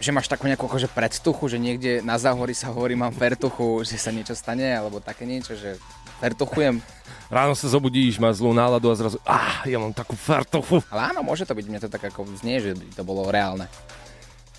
že 0.00 0.16
máš 0.16 0.32
takú 0.32 0.48
nejakú 0.48 0.64
akože 0.64 0.88
predtuchu, 0.88 1.44
že 1.44 1.60
niekde 1.60 2.00
na 2.00 2.16
záhory 2.16 2.56
sa 2.56 2.72
hovorí, 2.72 2.96
mám 2.96 3.12
fertuchu, 3.12 3.84
že 3.84 4.00
sa 4.00 4.08
niečo 4.08 4.32
stane, 4.32 4.64
alebo 4.72 4.96
také 4.96 5.28
niečo, 5.28 5.52
že 5.60 5.76
fertuchujem. 6.24 6.80
Ráno 7.28 7.52
sa 7.52 7.68
zobudíš, 7.68 8.16
máš 8.16 8.40
zlú 8.40 8.56
náladu 8.56 8.88
a 8.88 8.96
zrazu, 8.96 9.20
ah, 9.28 9.60
ja 9.68 9.76
mám 9.76 9.92
takú 9.92 10.16
fertuchu. 10.16 10.80
Ale 10.88 11.12
áno, 11.12 11.20
môže 11.20 11.44
to 11.44 11.52
byť, 11.52 11.66
mne 11.68 11.80
to 11.84 11.92
tak 11.92 12.08
ako 12.08 12.24
znie, 12.40 12.64
že 12.64 12.72
by 12.72 12.96
to 12.96 13.04
bolo 13.04 13.28
reálne. 13.28 13.68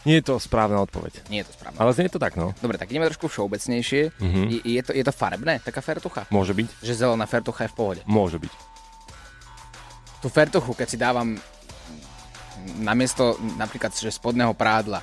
Nie 0.07 0.23
je 0.23 0.31
to 0.31 0.39
správna 0.39 0.79
odpoveď. 0.79 1.27
Nie 1.27 1.43
je 1.43 1.51
to 1.51 1.53
správne. 1.59 1.75
Ale 1.75 1.91
znie 1.91 2.07
to 2.07 2.19
tak, 2.19 2.39
no. 2.39 2.55
Dobre, 2.59 2.79
tak 2.79 2.87
ideme 2.87 3.07
trošku 3.07 3.27
všeobecnejšie. 3.27 4.15
Mhm. 4.15 4.41
Je, 4.47 4.59
je, 4.63 4.81
to, 4.83 4.91
je 4.95 5.03
to 5.03 5.11
farebné, 5.11 5.59
taká 5.59 5.83
fertucha? 5.83 6.23
Môže 6.31 6.55
byť. 6.55 6.67
Že 6.79 6.93
zelená 6.95 7.25
fertucha 7.27 7.67
je 7.67 7.71
v 7.71 7.75
pohode. 7.75 8.01
Môže 8.07 8.39
byť. 8.39 8.53
tú 10.19 10.27
fertuchu, 10.27 10.75
keď 10.75 10.87
si 10.87 10.97
dávam 10.99 11.39
namiesto 12.79 13.39
napríklad 13.55 13.95
že 13.95 14.11
spodného 14.11 14.51
prádla, 14.51 14.99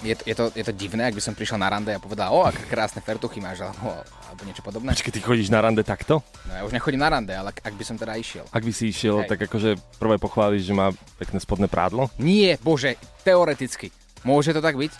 je 0.00 0.12
to, 0.16 0.22
je, 0.28 0.34
to, 0.36 0.44
je 0.56 0.64
to 0.64 0.72
divné, 0.76 1.08
ak 1.08 1.16
by 1.16 1.20
som 1.24 1.32
prišiel 1.32 1.56
na 1.56 1.68
rande 1.68 1.88
a 1.92 2.00
povedal, 2.00 2.32
o, 2.32 2.44
aké 2.44 2.64
krásne 2.68 3.00
fertuchy 3.00 3.40
máš, 3.40 3.64
alebo, 3.64 4.00
alebo 4.00 4.40
niečo 4.44 4.60
podobné. 4.60 4.92
Počkej, 4.92 5.12
ty 5.12 5.20
chodíš 5.20 5.48
na 5.48 5.60
rande 5.60 5.80
takto? 5.84 6.20
No 6.48 6.52
ja 6.52 6.62
už 6.64 6.72
nechodím 6.72 7.00
na 7.00 7.08
rande, 7.12 7.32
ale 7.32 7.52
ak, 7.52 7.64
ak 7.64 7.74
by 7.76 7.84
som 7.84 7.96
teda 7.96 8.16
išiel. 8.16 8.44
Ak 8.48 8.64
by 8.64 8.72
si 8.72 8.92
išiel, 8.92 9.24
Hej. 9.24 9.28
tak 9.32 9.44
akože 9.48 9.76
prvé 9.96 10.16
pochváliš, 10.16 10.68
že 10.68 10.74
má 10.76 10.92
pekné 11.16 11.40
spodné 11.40 11.68
prádlo? 11.68 12.08
Nie, 12.16 12.56
bože, 12.60 12.96
teoreticky. 13.24 13.88
Môže 14.22 14.52
to 14.52 14.60
tak 14.60 14.76
byť? 14.76 14.92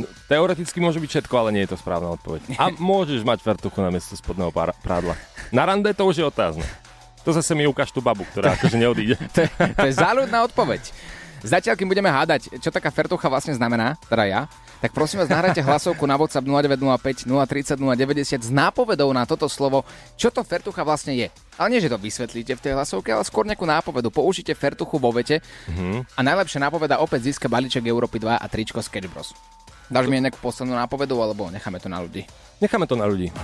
No, 0.00 0.06
teoreticky 0.30 0.80
môže 0.80 1.02
byť 1.02 1.10
všetko, 1.10 1.34
ale 1.36 1.52
nie 1.52 1.62
je 1.66 1.76
to 1.76 1.78
správna 1.80 2.14
odpoveď. 2.16 2.56
A 2.56 2.72
môžeš 2.92 3.20
mať 3.26 3.44
fertuchu 3.44 3.78
na 3.84 3.92
miesto 3.92 4.16
spodného 4.16 4.48
prádla. 4.80 5.14
Na 5.52 5.66
rande 5.68 5.90
to 5.92 6.08
už 6.08 6.22
je 6.22 6.24
otázne. 6.24 6.64
To 7.20 7.36
zase 7.36 7.52
mi 7.52 7.68
ukáž 7.68 7.92
tú 7.92 8.00
babu, 8.00 8.24
ktorá 8.32 8.56
akože 8.56 8.80
neodíde. 8.80 9.16
To 9.36 9.44
je, 9.44 9.48
to 9.76 9.86
je 9.86 9.94
záľudná 9.94 10.40
odpoveď. 10.48 10.80
Zatiaľ, 11.40 11.76
kým 11.76 11.88
budeme 11.88 12.08
hádať, 12.08 12.52
čo 12.60 12.68
taká 12.72 12.92
fertucha 12.92 13.28
vlastne 13.28 13.56
znamená, 13.56 13.96
teda 14.08 14.24
ja, 14.28 14.40
tak 14.80 14.96
prosím 14.96 15.20
vás, 15.20 15.28
nahrajte 15.28 15.60
hlasovku 15.60 16.08
na 16.08 16.16
WhatsApp 16.16 16.48
0905 16.48 17.28
030 17.28 17.76
090 17.78 18.40
s 18.40 18.50
nápovedou 18.50 19.12
na 19.12 19.28
toto 19.28 19.46
slovo, 19.46 19.84
čo 20.16 20.32
to 20.32 20.40
fertucha 20.40 20.82
vlastne 20.82 21.12
je. 21.14 21.28
Ale 21.60 21.76
nie, 21.76 21.84
že 21.84 21.92
to 21.92 22.00
vysvetlíte 22.00 22.56
v 22.56 22.64
tej 22.64 22.72
hlasovke, 22.72 23.12
ale 23.12 23.22
skôr 23.28 23.44
nejakú 23.44 23.68
nápovedu. 23.68 24.08
Použite 24.08 24.56
fertuchu 24.56 24.96
vo 24.96 25.12
vete 25.12 25.44
a 26.16 26.20
najlepšia 26.24 26.64
nápoveda 26.64 27.04
opäť 27.04 27.28
získa 27.30 27.52
balíček 27.52 27.84
Európy 27.84 28.16
2 28.16 28.40
a 28.40 28.46
tričko 28.48 28.80
Sketch 28.80 29.12
Bros. 29.12 29.36
Dáš 29.90 30.06
mi 30.06 30.22
nejakú 30.22 30.38
poslednú 30.38 30.78
nápovedu, 30.78 31.18
alebo 31.18 31.50
necháme 31.50 31.82
to 31.82 31.90
na 31.90 31.98
ľudí? 31.98 32.22
Necháme 32.62 32.86
to 32.86 32.94
na 32.94 33.10
ľudí. 33.10 33.34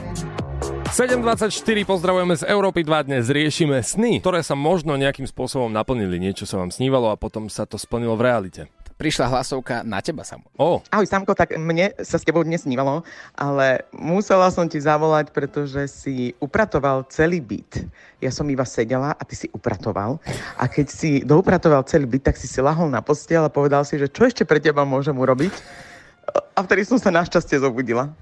7.24, 0.94 1.50
pozdravujeme 1.82 2.38
z 2.38 2.46
Európy 2.46 2.86
2 2.86 3.10
dnes, 3.10 3.26
riešime 3.26 3.82
sny, 3.82 4.22
ktoré 4.22 4.46
sa 4.46 4.54
možno 4.54 4.94
nejakým 4.94 5.26
spôsobom 5.26 5.74
naplnili. 5.74 6.22
Niečo 6.22 6.46
sa 6.46 6.62
vám 6.62 6.70
snívalo 6.70 7.10
a 7.10 7.18
potom 7.18 7.50
sa 7.50 7.66
to 7.66 7.74
splnilo 7.74 8.14
v 8.14 8.24
realite. 8.30 8.62
Prišla 8.96 9.28
hlasovka 9.28 9.84
na 9.84 10.00
teba, 10.00 10.24
Samu. 10.24 10.48
Ó, 10.56 10.80
Ahoj 10.88 11.04
Samko, 11.04 11.36
tak 11.36 11.52
mne 11.52 11.92
sa 12.00 12.16
s 12.16 12.24
tebou 12.24 12.40
dnes 12.40 12.64
snívalo, 12.64 13.04
ale 13.36 13.84
musela 13.92 14.48
som 14.48 14.64
ti 14.64 14.80
zavolať, 14.80 15.36
pretože 15.36 15.84
si 15.92 16.32
upratoval 16.40 17.04
celý 17.12 17.44
byt. 17.44 17.84
Ja 18.24 18.32
som 18.32 18.48
iba 18.48 18.64
sedela 18.64 19.12
a 19.12 19.22
ty 19.28 19.36
si 19.36 19.52
upratoval. 19.52 20.16
A 20.56 20.64
keď 20.64 20.86
si 20.88 21.20
doupratoval 21.20 21.84
celý 21.84 22.08
byt, 22.08 22.32
tak 22.32 22.40
si 22.40 22.48
si 22.48 22.56
lahol 22.64 22.88
na 22.88 23.04
postiel 23.04 23.44
a 23.44 23.52
povedal 23.52 23.84
si, 23.84 24.00
že 24.00 24.08
čo 24.08 24.24
ešte 24.24 24.48
pre 24.48 24.64
teba 24.64 24.88
môžem 24.88 25.12
urobiť. 25.12 25.52
A 26.56 26.64
vtedy 26.64 26.88
som 26.88 26.96
sa 26.96 27.12
našťastie 27.12 27.60
zobudila. 27.60 28.16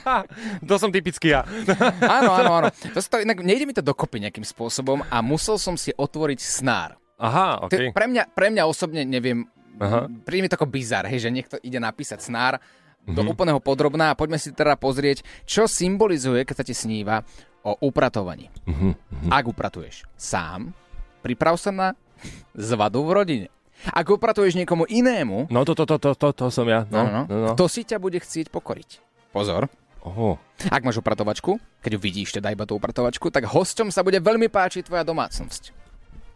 to 0.68 0.76
som 0.76 0.92
typický 0.92 1.32
ja. 1.32 1.48
Áno, 2.20 2.36
áno, 2.36 2.50
áno. 2.60 2.68
To, 2.92 3.00
to, 3.00 3.24
inak 3.24 3.40
nejde 3.40 3.64
mi 3.64 3.72
to 3.72 3.80
dokopy 3.80 4.20
nejakým 4.20 4.44
spôsobom 4.44 5.00
a 5.08 5.24
musel 5.24 5.56
som 5.56 5.80
si 5.80 5.96
otvoriť 5.96 6.40
snár. 6.44 7.00
Aha, 7.20 7.68
okej. 7.68 7.92
pre, 7.92 8.06
mňa, 8.08 8.32
pre 8.32 8.48
mňa 8.48 8.64
osobne 8.64 9.04
neviem, 9.04 9.44
Aha. 9.80 10.06
príde 10.22 10.44
mi 10.44 10.48
to 10.48 10.54
ako 10.54 10.68
bizar, 10.68 11.04
hej, 11.04 11.24
že 11.24 11.32
niekto 11.32 11.56
ide 11.58 11.76
napísať 11.76 12.20
snár 12.20 12.60
do 13.02 13.20
Mhm. 13.20 13.32
úplného 13.32 13.58
podrobná 13.58 14.12
a 14.12 14.18
poďme 14.18 14.36
si 14.36 14.52
teda 14.52 14.76
pozrieť, 14.76 15.24
čo 15.42 15.64
symbolizuje, 15.64 16.44
keď 16.44 16.54
sa 16.54 16.64
ti 16.64 16.76
sníva 16.76 17.24
o 17.60 17.72
upratovaní. 17.82 18.52
Mhm, 18.64 19.28
Ak 19.28 19.44
upratuješ 19.46 20.04
sám, 20.14 20.76
priprav 21.20 21.56
sa 21.56 21.68
na 21.68 21.88
zvadu 22.52 23.00
v 23.02 23.10
rodine. 23.10 23.48
Ak 23.86 24.04
upratuješ 24.06 24.52
niekomu 24.54 24.84
inému, 24.84 25.48
No 25.48 25.64
to, 25.64 25.72
to, 25.72 25.88
to, 25.88 25.96
to, 25.96 26.12
to, 26.12 26.28
to 26.30 26.46
som 26.48 26.68
ja. 26.68 26.84
No, 26.86 27.00
no, 27.00 27.08
no, 27.08 27.22
no, 27.24 27.36
no. 27.42 27.52
kto 27.56 27.64
si 27.64 27.80
ťa 27.80 27.96
bude 27.96 28.20
chcieť 28.20 28.52
pokoriť? 28.52 29.00
Pozor, 29.32 29.72
Oho. 30.02 30.36
ak 30.62 30.84
máš 30.84 31.00
upratovačku, 31.00 31.56
keď 31.80 31.90
ju 31.92 32.00
vidíš 32.00 32.36
teda 32.36 32.52
iba 32.52 32.64
tú 32.64 32.76
upratovačku, 32.76 33.28
tak 33.28 33.48
hosťom 33.48 33.88
sa 33.88 34.04
bude 34.04 34.16
veľmi 34.16 34.48
páčiť 34.48 34.84
tvoja 34.84 35.00
domácnosť. 35.00 35.72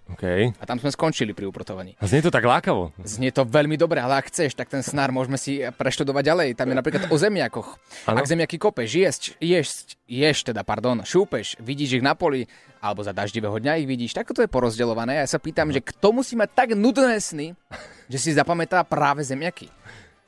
OK. 0.04 0.52
A 0.60 0.64
tam 0.68 0.76
sme 0.76 0.92
skončili 0.92 1.32
pri 1.32 1.48
upratovaní. 1.48 1.96
A 1.96 2.04
znie 2.04 2.20
to 2.20 2.28
tak 2.28 2.44
lákavo. 2.44 2.92
Znie 3.00 3.32
to 3.32 3.48
veľmi 3.48 3.80
dobre, 3.80 4.04
ale 4.04 4.20
ak 4.20 4.28
chceš, 4.28 4.52
tak 4.52 4.68
ten 4.68 4.84
snár 4.84 5.08
môžeme 5.08 5.40
si 5.40 5.64
preštudovať 5.64 6.22
ďalej. 6.28 6.48
Tam 6.60 6.68
je 6.68 6.76
napríklad 6.76 7.08
o 7.08 7.16
zemiakoch. 7.16 7.80
Áno. 8.04 8.20
Ak 8.20 8.28
zemiaky 8.28 8.60
kopeš, 8.60 8.92
jesť, 8.92 9.22
jesť, 9.40 9.96
ješ 10.04 10.44
teda, 10.44 10.60
pardon, 10.60 11.00
šúpeš, 11.00 11.56
vidíš 11.56 11.98
ich 11.98 12.04
na 12.04 12.12
poli, 12.12 12.44
alebo 12.84 13.00
za 13.00 13.16
daždivého 13.16 13.56
dňa 13.56 13.80
ich 13.80 13.88
vidíš, 13.88 14.12
tak 14.12 14.28
to 14.28 14.44
je 14.44 14.52
porozdeľované. 14.52 15.24
Ja 15.24 15.26
sa 15.26 15.40
pýtam, 15.40 15.72
že 15.72 15.80
kto 15.80 16.12
musí 16.12 16.36
mať 16.36 16.52
tak 16.52 16.68
nudné 16.76 17.16
sny, 17.16 17.56
že 18.12 18.18
si 18.20 18.36
zapamätá 18.36 18.84
práve 18.84 19.24
zemiaky. 19.24 19.72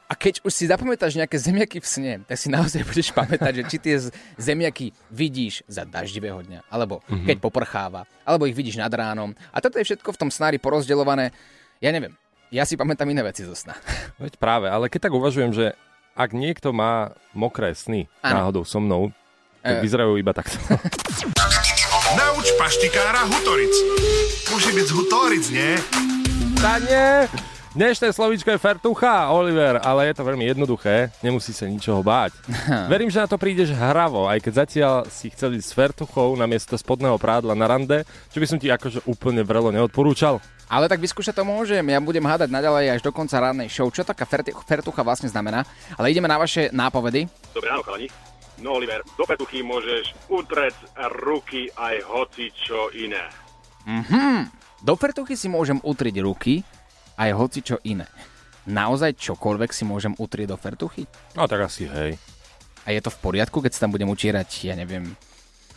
A 0.06 0.14
keď 0.14 0.38
už 0.46 0.54
si 0.54 0.70
zapamätáš 0.70 1.18
nejaké 1.18 1.34
zemiaky 1.34 1.82
v 1.82 1.86
sne, 1.86 2.12
tak 2.22 2.38
si 2.38 2.46
naozaj 2.46 2.86
budeš 2.90 3.10
pamätať, 3.10 3.52
že 3.58 3.62
či 3.66 3.76
tie 3.82 3.94
zemiaky 4.38 4.94
vidíš 5.10 5.66
za 5.66 5.82
daždivého 5.82 6.46
dňa, 6.46 6.70
alebo 6.70 7.02
mm-hmm. 7.02 7.26
keď 7.26 7.36
poprcháva, 7.42 8.06
alebo 8.22 8.46
ich 8.46 8.54
vidíš 8.54 8.78
nad 8.78 8.90
ránom. 8.94 9.34
A 9.50 9.58
toto 9.58 9.82
je 9.82 9.86
všetko 9.86 10.14
v 10.14 10.20
tom 10.22 10.30
snári 10.30 10.62
porozdeľované. 10.62 11.34
Ja 11.82 11.90
neviem, 11.90 12.14
ja 12.54 12.62
si 12.62 12.78
pamätám 12.78 13.10
iné 13.10 13.26
veci 13.26 13.42
zo 13.42 13.58
sna. 13.58 13.74
Veď 14.22 14.38
práve, 14.38 14.70
ale 14.70 14.86
keď 14.86 15.10
tak 15.10 15.18
uvažujem, 15.18 15.50
že 15.50 15.74
ak 16.14 16.32
niekto 16.32 16.70
má 16.70 17.12
mokré 17.34 17.74
sny 17.74 18.06
Áno. 18.22 18.46
náhodou 18.46 18.62
so 18.62 18.78
mnou, 18.78 19.10
tak 19.60 19.78
Eh. 19.78 19.82
vyzerajú 19.82 20.14
iba 20.22 20.30
takto. 20.30 20.54
Nauč 22.18 22.46
paštikára 22.54 23.26
Hutoric. 23.26 23.74
Musí 24.54 24.70
byť 24.70 24.86
z 24.86 24.92
Hutoric, 24.94 25.44
nie? 25.50 25.74
Tá 26.62 26.78
nie! 26.78 27.26
Dnešné 27.76 28.08
slovíčko 28.08 28.48
je 28.48 28.56
fertucha, 28.56 29.28
Oliver, 29.28 29.76
ale 29.84 30.08
je 30.08 30.16
to 30.16 30.24
veľmi 30.24 30.48
jednoduché, 30.48 31.12
nemusí 31.20 31.52
sa 31.52 31.68
ničoho 31.68 32.00
báť. 32.00 32.32
Verím, 32.92 33.12
že 33.12 33.20
na 33.20 33.28
to 33.28 33.36
prídeš 33.36 33.68
hravo, 33.76 34.24
aj 34.32 34.40
keď 34.40 34.52
zatiaľ 34.64 34.94
si 35.12 35.28
chcel 35.28 35.60
ísť 35.60 35.68
s 35.68 35.76
fertuchou 35.76 36.32
namiesto 36.40 36.72
spodného 36.72 37.20
prádla 37.20 37.52
na 37.52 37.68
rande, 37.68 38.08
čo 38.32 38.40
by 38.40 38.48
som 38.48 38.56
ti 38.56 38.72
akože 38.72 39.04
úplne 39.04 39.44
vrelo 39.44 39.68
neodporúčal. 39.68 40.40
Ale 40.72 40.88
tak 40.88 41.04
vyskúšať 41.04 41.36
to 41.36 41.44
môžem, 41.44 41.84
ja 41.84 42.00
budem 42.00 42.24
hádať 42.24 42.48
naďalej 42.48 42.96
až 42.96 43.00
do 43.04 43.12
konca 43.12 43.44
rannej 43.44 43.68
show, 43.68 43.92
čo 43.92 44.08
taká 44.08 44.24
fertucha 44.64 45.04
vlastne 45.04 45.28
znamená. 45.28 45.68
Ale 46.00 46.08
ideme 46.08 46.32
na 46.32 46.40
vaše 46.40 46.72
nápovedy. 46.72 47.28
Dobré 47.52 47.68
ráno, 47.68 47.84
chalani. 47.84 48.08
No, 48.56 48.80
Oliver, 48.80 49.04
do 49.20 49.28
petuchy 49.28 49.60
môžeš 49.60 50.16
utrieť 50.32 50.80
ruky 51.20 51.68
aj 51.76 52.08
hoci 52.08 52.48
čo 52.56 52.88
iné. 52.96 53.28
Do 54.80 54.96
fertuchy 54.96 55.36
si 55.36 55.52
môžem 55.52 55.76
utriť 55.84 56.16
ruky, 56.24 56.64
aj 57.16 57.30
hoci 57.36 57.60
čo 57.64 57.76
iné. 57.84 58.06
Naozaj 58.66 59.16
čokoľvek 59.18 59.70
si 59.70 59.86
môžem 59.86 60.12
utrieť 60.18 60.52
do 60.52 60.56
fertuchy? 60.58 61.06
No 61.38 61.46
tak 61.46 61.66
asi 61.66 61.86
hej. 61.86 62.18
A 62.86 62.94
je 62.94 63.00
to 63.02 63.10
v 63.10 63.18
poriadku, 63.18 63.58
keď 63.62 63.72
sa 63.74 63.86
tam 63.86 63.94
budem 63.94 64.10
utierať, 64.10 64.48
ja 64.62 64.74
neviem, 64.78 65.14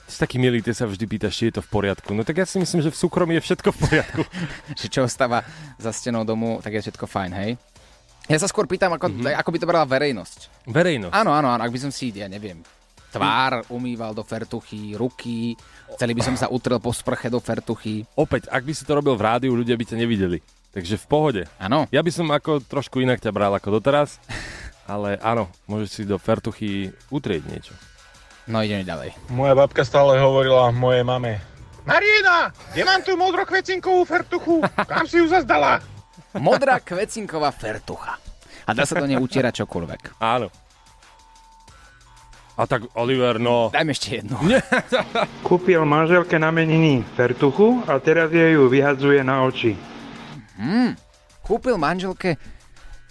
si 0.09 0.17
taký 0.17 0.41
milý, 0.41 0.65
ty 0.65 0.73
sa 0.73 0.89
vždy 0.89 1.05
pýtaš, 1.05 1.37
či 1.37 1.43
je 1.53 1.61
to 1.61 1.63
v 1.65 1.69
poriadku. 1.69 2.17
No 2.17 2.25
tak 2.25 2.41
ja 2.41 2.45
si 2.49 2.57
myslím, 2.57 2.81
že 2.81 2.89
v 2.89 2.97
súkromí 2.97 3.37
je 3.37 3.45
všetko 3.45 3.69
v 3.69 3.77
poriadku. 3.77 4.21
že 4.79 4.87
čo 4.89 5.05
stáva 5.05 5.45
za 5.77 5.93
stenou 5.93 6.25
domu, 6.25 6.57
tak 6.65 6.73
je 6.73 6.89
všetko 6.89 7.05
fajn, 7.05 7.31
hej? 7.37 7.51
Ja 8.25 8.37
sa 8.41 8.49
skôr 8.49 8.65
pýtam, 8.65 8.93
ako, 8.93 9.09
mm-hmm. 9.09 9.37
ako 9.37 9.49
by 9.53 9.57
to 9.61 9.69
brala 9.69 9.85
verejnosť. 9.85 10.69
Verejnosť. 10.69 11.13
Áno, 11.13 11.33
áno, 11.33 11.49
áno, 11.53 11.61
ak 11.61 11.73
by 11.73 11.79
som 11.81 11.91
si, 11.93 12.13
ja 12.13 12.29
neviem, 12.29 12.61
tvár 13.09 13.65
umýval 13.73 14.13
do 14.13 14.21
fertuchy, 14.21 14.93
ruky, 14.93 15.57
celý 15.97 16.13
by 16.13 16.21
som 16.25 16.35
sa 16.37 16.49
utrel 16.49 16.77
po 16.77 16.93
sprche 16.93 17.29
do 17.29 17.41
fertuchy. 17.41 18.05
Opäť, 18.13 18.49
ak 18.49 18.65
by 18.65 18.73
si 18.73 18.85
to 18.85 18.97
robil 18.97 19.17
v 19.17 19.25
rádiu, 19.25 19.53
ľudia 19.57 19.73
by 19.77 19.85
ťa 19.85 19.97
nevideli. 19.97 20.41
Takže 20.69 21.01
v 21.01 21.05
pohode. 21.09 21.41
Áno, 21.57 21.89
Ja 21.89 22.05
by 22.05 22.11
som 22.13 22.29
ako 22.29 22.61
trošku 22.61 23.01
inak 23.01 23.17
ťa 23.17 23.33
bral 23.33 23.49
ako 23.51 23.81
doteraz, 23.81 24.21
ale 24.85 25.17
áno, 25.19 25.49
môžeš 25.65 25.89
si 25.89 26.01
do 26.05 26.21
fertuchy 26.21 26.93
utrieť 27.09 27.43
niečo. 27.49 27.73
no 28.45 28.61
ideme 28.61 28.85
ďalej. 28.85 29.13
Moja 29.33 29.57
babka 29.57 29.81
stále 29.81 30.21
hovorila 30.21 30.69
mojej 30.69 31.01
mame. 31.01 31.41
Marina, 31.85 32.53
kde 32.69 32.83
mám 32.85 33.01
tú 33.01 33.17
modrokvecinkovú 33.17 34.05
fertuchu? 34.05 34.61
Kam 34.85 35.09
si 35.09 35.17
ju 35.17 35.25
zazdala? 35.25 35.81
Modrá 36.37 36.77
kvecinková 36.77 37.49
fertucha. 37.49 38.21
A 38.69 38.77
dá 38.77 38.85
sa 38.85 39.01
do 39.01 39.09
nej 39.09 39.17
utierať 39.17 39.65
čokoľvek. 39.65 40.21
Áno. 40.21 40.53
A 42.53 42.67
tak 42.67 42.85
Oliver, 42.93 43.39
no... 43.41 43.71
Dajme 43.73 43.95
ešte 43.95 44.19
jednu. 44.19 44.35
Kúpil 45.41 45.81
manželke 45.87 46.35
na 46.35 46.51
meniny 46.51 47.01
fertuchu 47.15 47.81
a 47.87 47.97
teraz 48.03 48.29
jej 48.29 48.53
ju 48.53 48.67
vyhadzuje 48.67 49.23
na 49.23 49.47
oči. 49.47 49.73
Kúpil 51.41 51.79
manželke 51.79 52.35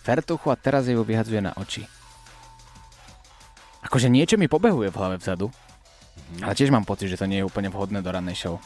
fertuchu 0.05 0.53
a 0.53 0.57
teraz 0.57 0.87
jej 0.87 0.95
ju 0.95 1.03
vyhadzuje 1.03 1.43
na 1.43 1.53
oči. 1.57 1.85
Akože 3.83 4.13
niečo 4.13 4.37
mi 4.37 4.47
pobehuje 4.47 4.93
v 4.93 4.99
hlave 4.99 5.17
vzadu. 5.19 5.49
Ale 6.45 6.53
tiež 6.53 6.69
mám 6.69 6.85
pocit, 6.85 7.09
že 7.09 7.17
to 7.17 7.25
nie 7.25 7.41
je 7.41 7.49
úplne 7.49 7.73
vhodné 7.73 8.05
do 8.05 8.11
rannej 8.13 8.37
show. 8.37 8.61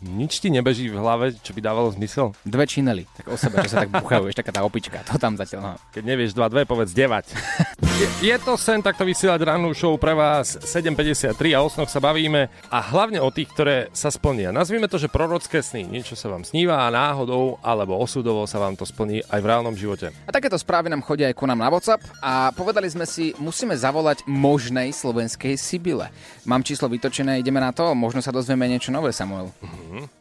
Nič 0.00 0.40
ti 0.40 0.48
nebeží 0.48 0.88
v 0.88 0.96
hlave, 0.96 1.36
čo 1.44 1.52
by 1.52 1.60
dávalo 1.60 1.92
zmysel? 1.92 2.32
Dve 2.40 2.64
činely, 2.64 3.04
tak 3.12 3.28
o 3.28 3.36
sebe, 3.36 3.60
čo 3.60 3.76
sa 3.76 3.84
tak 3.84 3.92
buchajú, 3.92 4.32
ešte 4.32 4.40
taká 4.40 4.52
tá 4.56 4.60
opička, 4.64 5.04
to 5.04 5.20
tam 5.20 5.36
zatiaľ 5.36 5.60
no. 5.60 5.72
Keď 5.92 6.02
nevieš 6.08 6.32
2-2, 6.32 6.64
povedz 6.64 6.96
9. 6.96 7.84
Je, 8.00 8.32
to 8.40 8.56
sen 8.56 8.80
takto 8.80 9.04
vysielať 9.04 9.44
rannú 9.44 9.76
show 9.76 9.92
pre 10.00 10.16
vás 10.16 10.56
7.53 10.56 11.36
a 11.52 11.60
o 11.60 11.68
snoch 11.68 11.92
sa 11.92 12.00
bavíme 12.00 12.48
a 12.72 12.78
hlavne 12.80 13.20
o 13.20 13.28
tých, 13.28 13.52
ktoré 13.52 13.76
sa 13.92 14.08
splnia. 14.08 14.48
Nazvime 14.56 14.88
to, 14.88 14.96
že 14.96 15.12
prorocké 15.12 15.60
sny. 15.60 15.84
Niečo 15.84 16.16
sa 16.16 16.32
vám 16.32 16.40
sníva 16.40 16.80
a 16.80 16.88
náhodou 16.88 17.60
alebo 17.60 18.00
osudovo 18.00 18.48
sa 18.48 18.56
vám 18.56 18.72
to 18.72 18.88
splní 18.88 19.20
aj 19.28 19.44
v 19.44 19.48
reálnom 19.52 19.76
živote. 19.76 20.16
A 20.24 20.32
takéto 20.32 20.56
správy 20.56 20.88
nám 20.88 21.04
chodia 21.04 21.28
aj 21.28 21.36
ku 21.36 21.44
nám 21.44 21.60
na 21.60 21.68
WhatsApp 21.68 22.00
a 22.24 22.48
povedali 22.56 22.88
sme 22.88 23.04
si, 23.04 23.36
musíme 23.36 23.76
zavolať 23.76 24.24
možnej 24.24 24.96
slovenskej 24.96 25.60
Sibile. 25.60 26.08
Mám 26.48 26.64
číslo 26.64 26.88
vytočené, 26.88 27.36
ideme 27.44 27.60
na 27.60 27.68
to, 27.68 27.92
možno 27.92 28.24
sa 28.24 28.32
dozvieme 28.32 28.64
niečo 28.64 28.88
nové, 28.96 29.12
Samuel. 29.12 29.52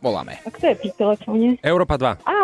Voláme. 0.03 0.43
A 0.43 0.51
kto 0.51 0.67
je 0.67 0.75
pri 0.83 0.89
telefóne? 1.00 1.48
Európa 1.63 1.95
2. 1.95 2.27
Á, 2.27 2.39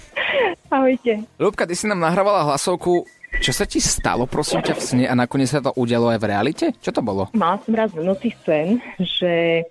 ahojte. 0.80 1.20
Ľubka, 1.36 1.68
ty 1.68 1.76
si 1.76 1.84
nám 1.84 2.00
nahrávala 2.00 2.48
hlasovku. 2.48 3.23
Čo 3.40 3.52
sa 3.52 3.64
ti 3.66 3.82
stalo, 3.82 4.28
prosím 4.28 4.62
ťa, 4.62 4.74
v 4.74 4.82
sne 4.82 5.04
a 5.10 5.14
nakoniec 5.16 5.50
sa 5.50 5.64
to 5.64 5.74
udialo 5.74 6.12
aj 6.12 6.18
v 6.22 6.28
realite? 6.28 6.66
Čo 6.78 6.90
to 6.94 7.02
bolo? 7.02 7.30
Mala 7.34 7.58
som 7.62 7.74
raz 7.74 7.90
v 7.90 8.04
noci 8.04 8.30
sen, 8.46 8.78
že 8.98 9.64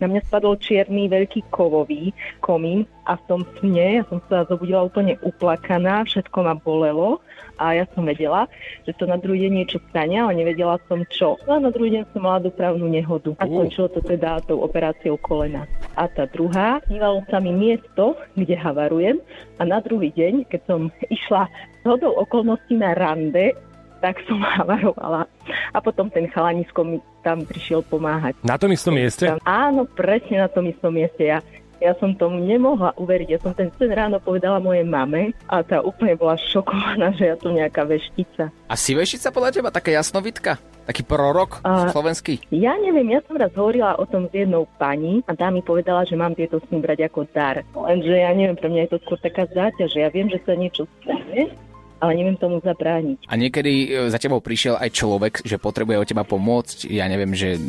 na 0.00 0.08
mňa 0.08 0.20
spadol 0.26 0.56
čierny 0.56 1.12
veľký 1.12 1.52
kovový 1.52 2.16
komín 2.40 2.88
a 3.04 3.20
v 3.20 3.22
tom 3.28 3.40
sne 3.60 4.00
ja 4.00 4.02
som 4.08 4.18
sa 4.32 4.48
zobudila 4.48 4.88
úplne 4.88 5.20
uplakaná, 5.20 6.08
všetko 6.08 6.38
ma 6.40 6.56
bolelo 6.56 7.20
a 7.60 7.76
ja 7.76 7.84
som 7.92 8.08
vedela, 8.08 8.48
že 8.88 8.96
to 8.96 9.04
na 9.04 9.20
druhý 9.20 9.44
deň 9.44 9.52
niečo 9.52 9.78
stane, 9.92 10.16
ale 10.16 10.32
nevedela 10.40 10.80
som 10.88 11.04
čo. 11.12 11.36
No 11.44 11.60
a 11.60 11.64
na 11.68 11.68
druhý 11.68 12.00
deň 12.00 12.16
som 12.16 12.24
mala 12.24 12.40
dopravnú 12.40 12.88
nehodu 12.88 13.36
a 13.36 13.44
skončilo 13.44 13.92
to 13.92 14.00
teda 14.00 14.40
tou 14.48 14.64
operáciou 14.64 15.20
kolena. 15.20 15.68
A 16.00 16.08
tá 16.08 16.24
druhá, 16.24 16.80
snívalo 16.88 17.20
sa 17.28 17.36
mi 17.36 17.52
miesto, 17.52 18.16
kde 18.32 18.56
havarujem 18.56 19.20
a 19.60 19.68
na 19.68 19.84
druhý 19.84 20.08
deň, 20.16 20.48
keď 20.48 20.60
som 20.64 20.88
išla 21.12 21.52
hodou 21.84 22.12
okolností 22.16 22.76
na 22.76 22.92
rande, 22.92 23.56
tak 24.00 24.20
som 24.24 24.40
havarovala. 24.56 25.28
A 25.70 25.78
potom 25.78 26.08
ten 26.08 26.26
chalanisko 26.28 26.80
mi 26.82 26.96
tam 27.20 27.44
prišiel 27.44 27.84
pomáhať. 27.84 28.36
Na 28.40 28.56
tom 28.56 28.72
istom 28.72 28.96
mieste? 28.96 29.28
Áno, 29.44 29.84
presne 29.84 30.40
na 30.40 30.48
tom 30.48 30.64
istom 30.66 30.96
mieste. 30.96 31.20
Ja, 31.20 31.44
ja 31.80 31.92
som 32.00 32.16
tomu 32.16 32.40
nemohla 32.40 32.96
uveriť. 32.96 33.28
Ja 33.28 33.38
som 33.40 33.52
ten 33.52 33.68
sen 33.76 33.92
ráno 33.92 34.20
povedala 34.20 34.60
mojej 34.60 34.84
mame 34.84 35.36
a 35.48 35.60
tá 35.60 35.84
úplne 35.84 36.16
bola 36.16 36.36
šokovaná, 36.36 37.12
že 37.16 37.28
ja 37.28 37.36
tu 37.36 37.52
nejaká 37.52 37.84
veštica. 37.84 38.52
A 38.68 38.74
si 38.76 38.96
veštica 38.96 39.32
podľa 39.32 39.50
teba 39.52 39.68
taká 39.72 39.92
jasnovitka? 39.92 40.56
Taký 40.80 41.04
prorok 41.04 41.60
A- 41.62 41.92
slovenský? 41.92 42.40
Ja 42.50 42.74
neviem, 42.80 43.14
ja 43.14 43.20
som 43.22 43.36
raz 43.36 43.52
hovorila 43.52 43.94
o 44.00 44.08
tom 44.08 44.26
s 44.26 44.32
jednou 44.32 44.64
pani 44.80 45.20
a 45.28 45.36
tá 45.36 45.52
mi 45.52 45.60
povedala, 45.60 46.02
že 46.08 46.16
mám 46.18 46.32
tieto 46.34 46.58
sny 46.66 46.82
brať 46.82 47.06
ako 47.06 47.28
dar. 47.30 47.62
Lenže 47.76 48.10
ja 48.16 48.32
neviem, 48.32 48.56
pre 48.56 48.72
mňa 48.72 48.88
je 48.88 48.92
to 48.96 48.98
skôr 49.04 49.20
taká 49.20 49.44
záťaž, 49.46 49.92
že 49.92 50.00
ja 50.02 50.08
viem, 50.10 50.26
že 50.32 50.40
sa 50.42 50.56
niečo 50.56 50.88
stane, 51.04 51.52
ale 52.00 52.12
neviem 52.16 52.36
tomu 52.40 52.58
zabrániť. 52.64 53.28
A 53.28 53.36
niekedy 53.36 53.72
e, 53.86 53.88
za 54.08 54.16
tebou 54.16 54.40
prišiel 54.40 54.80
aj 54.80 54.90
človek, 54.90 55.34
že 55.44 55.60
potrebuje 55.60 56.00
od 56.00 56.08
teba 56.08 56.24
pomôcť. 56.24 56.88
Ja 56.88 57.06
neviem, 57.06 57.36
že 57.36 57.60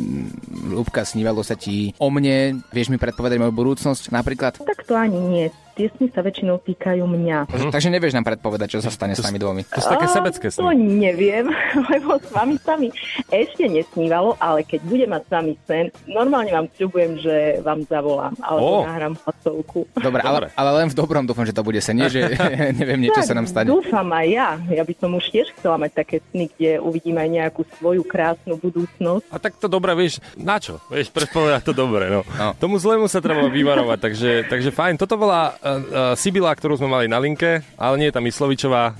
Ľubka, 0.72 1.04
snívalo 1.04 1.44
sa 1.44 1.54
ti 1.54 1.92
o 2.00 2.08
mne, 2.08 2.64
vieš 2.72 2.88
mi 2.88 2.96
predpovedať 2.96 3.38
moju 3.38 3.52
budúcnosť 3.52 4.08
napríklad? 4.10 4.58
Tak 4.64 4.88
to 4.88 4.96
ani 4.96 5.20
nie. 5.20 5.46
Tie 5.72 5.88
sny 5.96 6.12
sa 6.12 6.20
väčšinou 6.20 6.60
týkajú 6.60 7.00
mňa. 7.00 7.48
Takže 7.72 7.88
nevieš 7.88 8.12
nám 8.12 8.28
predpovedať, 8.28 8.76
čo 8.76 8.80
sa 8.84 8.92
stane 8.92 9.16
s 9.16 9.24
nami 9.24 9.40
dvomi. 9.40 9.64
To 9.72 9.80
sú 9.80 9.88
také 9.88 10.06
sebecké 10.12 10.46
To 10.52 10.68
sny. 10.68 10.76
neviem, 10.76 11.48
lebo 11.92 12.20
s 12.20 12.28
vami 12.28 12.60
sa 12.60 12.76
mi 12.76 12.92
ešte 13.32 13.64
nesnívalo, 13.64 14.36
ale 14.36 14.68
keď 14.68 14.80
budem 14.84 15.10
mať 15.16 15.22
s 15.24 15.30
vami 15.32 15.52
sen, 15.64 15.84
normálne 16.04 16.52
vám 16.52 16.66
sľubujem, 16.76 17.12
že 17.24 17.36
vám 17.64 17.88
zavolám, 17.88 18.36
Ó. 18.40 18.44
alebo 18.44 18.74
nahrám 18.84 19.14
hlasovku. 19.24 19.80
Dobre, 19.96 20.20
ale, 20.20 20.38
ale 20.52 20.70
len 20.82 20.86
v 20.92 20.96
dobrom 20.96 21.24
dúfam, 21.24 21.48
že 21.48 21.56
to 21.56 21.64
bude 21.64 21.80
sen, 21.80 21.96
nie, 21.96 22.12
že 22.12 22.36
neviem, 22.80 23.00
niečo 23.08 23.24
sa 23.24 23.32
nám 23.32 23.48
stane. 23.48 23.72
Dúfam 23.72 24.08
aj 24.12 24.26
ja. 24.28 24.48
Ja 24.68 24.84
by 24.84 24.94
som 25.00 25.16
už 25.16 25.24
tiež 25.32 25.56
chcela 25.56 25.80
mať 25.80 26.04
také 26.04 26.16
sny, 26.32 26.52
kde 26.52 26.84
uvidím 26.84 27.16
aj 27.16 27.28
nejakú 27.32 27.62
svoju 27.80 28.04
krásnu 28.04 28.60
budúcnosť. 28.60 29.24
A 29.32 29.40
tak 29.40 29.56
to 29.56 29.72
dobre, 29.72 29.96
vieš, 29.96 30.20
na 30.36 30.60
čo? 30.60 30.76
Vieš, 30.92 31.08
predpovedať 31.08 31.64
to 31.64 31.72
dobre, 31.72 32.12
no. 32.12 32.20
no. 32.36 32.52
Tomu 32.60 32.76
zlému 32.76 33.08
sa 33.08 33.24
treba 33.24 33.48
vyvarovať, 33.48 33.98
takže, 33.98 34.30
takže 34.52 34.70
fajn. 34.74 35.00
Toto 35.00 35.16
bola 35.16 35.56
uh, 35.62 36.12
Sibila, 36.18 36.50
ktorú 36.52 36.76
sme 36.76 36.90
mali 36.90 37.06
na 37.06 37.22
linke, 37.22 37.62
ale 37.78 37.94
nie 37.96 38.10
je 38.10 38.14
tam 38.14 38.26
Myslovičová. 38.26 38.92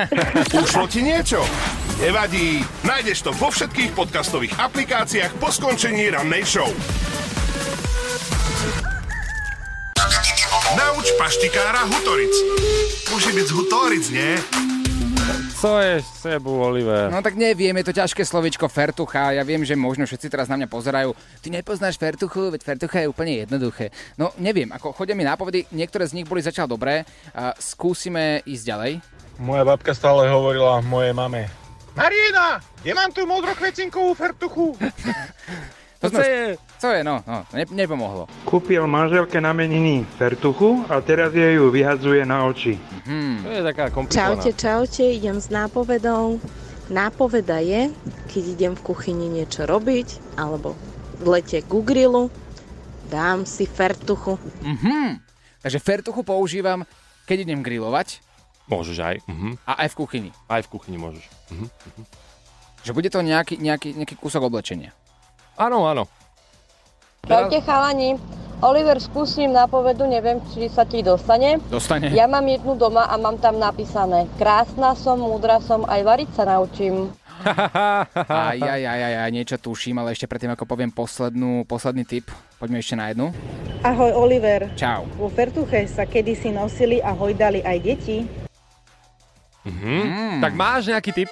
Ušlo 0.64 0.88
ti 0.88 1.04
niečo? 1.04 1.44
Nevadí, 2.00 2.60
nájdeš 2.84 3.24
to 3.24 3.30
vo 3.36 3.48
všetkých 3.48 3.96
podcastových 3.96 4.56
aplikáciách 4.60 5.32
po 5.40 5.48
skončení 5.48 6.12
rannej 6.12 6.44
show. 6.44 6.68
Nauč 10.76 11.06
paštikára 11.16 11.88
Hutoric. 11.88 12.34
Musí 13.08 13.30
byť 13.32 13.48
Hutoric, 13.48 14.04
nie? 14.12 14.36
Co 15.66 15.82
je 15.82 15.98
s 15.98 16.22
sebou, 16.22 16.62
Oliver? 16.62 17.10
No 17.10 17.18
tak 17.26 17.34
neviem, 17.34 17.74
je 17.82 17.90
to 17.90 17.98
ťažké 17.98 18.22
slovičko 18.22 18.70
Fertucha. 18.70 19.34
Ja 19.34 19.42
viem, 19.42 19.66
že 19.66 19.74
možno 19.74 20.06
všetci 20.06 20.30
teraz 20.30 20.46
na 20.46 20.54
mňa 20.54 20.70
pozerajú. 20.70 21.10
Ty 21.42 21.48
nepoznáš 21.50 21.98
Fertuchu, 21.98 22.54
veď 22.54 22.62
Fertucha 22.62 23.02
je 23.02 23.10
úplne 23.10 23.42
jednoduché. 23.42 23.90
No 24.14 24.30
neviem, 24.38 24.70
ako 24.70 24.94
chodia 24.94 25.18
mi 25.18 25.26
nápovedy, 25.26 25.66
niektoré 25.74 26.06
z 26.06 26.22
nich 26.22 26.26
boli 26.30 26.38
zatiaľ 26.38 26.70
dobré. 26.70 27.02
A 27.34 27.50
skúsime 27.58 28.46
ísť 28.46 28.62
ďalej. 28.62 28.92
Moja 29.42 29.66
babka 29.66 29.90
stále 29.90 30.30
hovorila 30.30 30.78
mojej 30.86 31.10
mame. 31.10 31.50
Marina, 31.98 32.62
ja 32.86 32.94
mám 32.94 33.10
tu 33.10 33.26
modrokvecinkovú 33.26 34.14
fertuchu. 34.14 34.70
To 35.96 36.12
sme... 36.12 36.60
Co 36.76 36.92
je, 36.92 37.00
no, 37.04 37.24
no 37.24 37.46
ne, 37.56 37.64
nepomohlo. 37.72 38.28
Kúpil 38.44 38.84
manželke 38.84 39.40
na 39.40 39.56
meniny 39.56 40.04
fertuchu 40.20 40.84
a 40.92 41.00
teraz 41.00 41.32
jej 41.32 41.56
ju 41.56 41.72
vyhadzuje 41.72 42.20
na 42.28 42.44
oči. 42.44 42.76
To 43.42 43.48
je 43.48 43.62
taká 43.64 43.88
komplikovaná. 43.88 44.44
Čaute, 44.44 44.52
čaute, 44.52 45.04
idem 45.08 45.40
s 45.40 45.48
nápovedou. 45.48 46.36
Nápoveda 46.92 47.64
je, 47.64 47.88
keď 48.28 48.42
idem 48.44 48.72
v 48.76 48.82
kuchyni 48.84 49.26
niečo 49.26 49.64
robiť, 49.64 50.36
alebo 50.36 50.76
v 51.16 51.40
lete 51.40 51.64
ku 51.64 51.80
grilu, 51.80 52.28
dám 53.08 53.48
si 53.48 53.64
fertuchu. 53.64 54.36
Mhm. 54.62 55.24
Takže 55.64 55.82
fertuchu 55.82 56.22
používam, 56.22 56.86
keď 57.26 57.48
idem 57.48 57.64
grilovať 57.64 58.22
Môžeš 58.66 58.98
aj. 58.98 59.16
Mhm. 59.30 59.62
a 59.62 59.72
aj 59.86 59.88
v 59.94 59.98
kuchyni. 59.98 60.30
Aj 60.50 60.62
v 60.62 60.68
kuchyni 60.70 60.98
môžeš. 60.98 61.24
Mhm. 61.54 61.66
Že 62.82 62.92
bude 62.94 63.10
to 63.10 63.22
nejaký, 63.22 63.58
nejaký, 63.58 63.94
nejaký 63.94 64.14
kúsok 64.18 64.46
oblečenia. 64.46 64.94
Áno, 65.56 65.86
áno. 65.88 66.06
Čaute 67.26 67.58
chalani. 67.66 68.14
Oliver, 68.62 68.96
skúsim 69.02 69.52
nápovedu, 69.52 70.08
neviem, 70.08 70.40
či 70.54 70.70
sa 70.72 70.88
ti 70.88 71.04
dostane. 71.04 71.60
Dostane. 71.68 72.08
Ja 72.14 72.24
mám 72.24 72.46
jednu 72.46 72.72
doma 72.72 73.04
a 73.04 73.20
mám 73.20 73.36
tam 73.36 73.60
napísané 73.60 74.24
Krásna 74.40 74.96
som, 74.96 75.20
múdra 75.20 75.60
som, 75.60 75.84
aj 75.84 76.00
variť 76.06 76.30
sa 76.32 76.48
naučím. 76.48 77.10
Aj, 77.44 78.56
aj, 78.56 78.80
aj, 78.80 79.00
aj, 79.04 79.14
aj, 79.28 79.30
niečo 79.30 79.60
tuším, 79.60 80.00
ale 80.00 80.16
ešte 80.16 80.24
predtým, 80.24 80.56
ako 80.56 80.64
poviem 80.64 80.88
poslednú, 80.88 81.68
posledný 81.68 82.08
tip, 82.08 82.32
poďme 82.56 82.80
ešte 82.80 82.96
na 82.96 83.12
jednu. 83.12 83.28
Ahoj 83.84 84.08
Oliver. 84.16 84.72
Čau. 84.72 85.04
Vo 85.20 85.28
Fertuche 85.28 85.84
sa 85.84 86.08
kedysi 86.08 86.48
nosili 86.48 86.96
a 87.04 87.12
hojdali 87.12 87.60
aj 87.60 87.76
deti. 87.84 88.24
Mhm. 89.68 90.40
Tak 90.40 90.52
máš 90.56 90.88
nejaký 90.88 91.12
tip? 91.12 91.30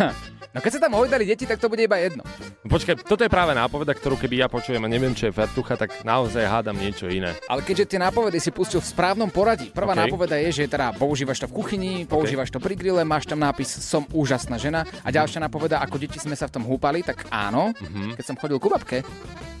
No 0.52 0.60
keď 0.60 0.70
sa 0.70 0.84
tam 0.84 0.92
hojdali 0.92 1.24
deti, 1.24 1.48
tak 1.48 1.56
to 1.56 1.72
bude 1.72 1.80
iba 1.80 1.96
jedno. 1.96 2.20
Počkaj, 2.62 3.08
toto 3.08 3.24
je 3.24 3.32
práve 3.32 3.56
nápoveda, 3.56 3.96
ktorú 3.96 4.20
keby 4.20 4.36
ja 4.36 4.48
počujem 4.48 4.78
a 4.78 4.88
neviem, 4.88 5.16
čo 5.16 5.24
je 5.24 5.32
fertucha, 5.32 5.80
tak 5.80 6.04
naozaj 6.04 6.44
hádam 6.44 6.76
niečo 6.76 7.08
iné. 7.08 7.32
Ale 7.48 7.64
keďže 7.64 7.96
tie 7.96 7.98
nápovedy 7.98 8.36
si 8.36 8.52
pustil 8.52 8.78
v 8.78 8.86
správnom 8.86 9.32
poradí. 9.32 9.72
Prvá 9.72 9.96
OK. 9.96 10.04
nápoveda 10.04 10.36
je, 10.44 10.52
že 10.54 10.68
teda 10.68 10.92
používaš 10.92 11.40
to 11.40 11.48
v 11.48 11.56
kuchyni, 11.56 11.92
používaš 12.04 12.52
to 12.52 12.60
pri 12.60 12.76
grille, 12.76 13.00
máš 13.00 13.24
tam 13.24 13.40
nápis 13.40 13.64
Som 13.72 14.04
úžasná 14.12 14.60
žena. 14.60 14.84
A 15.00 15.08
ďalšia 15.08 15.40
nápoveda, 15.40 15.80
ako 15.80 15.96
deti 15.96 16.20
sme 16.20 16.36
sa 16.36 16.44
v 16.44 16.60
tom 16.60 16.64
húpali, 16.64 17.00
tak 17.00 17.24
áno, 17.32 17.72
Mhm. 17.72 18.20
keď 18.20 18.24
som 18.24 18.36
chodil 18.36 18.60
ku 18.60 18.68
babke, 18.68 19.00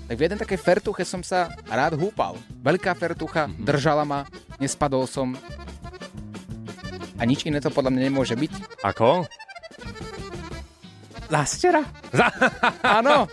tak 0.04 0.14
v 0.14 0.22
jeden 0.22 0.36
takej 0.36 0.60
fertuche 0.60 1.08
som 1.08 1.24
sa 1.24 1.56
rád 1.64 1.96
húpal. 1.96 2.36
Veľká 2.60 2.92
fertucha, 2.92 3.48
Mhm. 3.48 3.64
držala 3.64 4.04
ma, 4.04 4.28
nespadol 4.60 5.08
som. 5.08 5.32
A 7.16 7.24
nič 7.24 7.48
iné 7.48 7.64
to 7.64 7.72
podľa 7.72 7.96
mňa 7.96 8.02
nemôže 8.12 8.36
byť. 8.36 8.52
Ako? 8.84 9.24
Zástera. 11.32 11.80
Za... 12.12 12.28
Áno. 12.84 13.24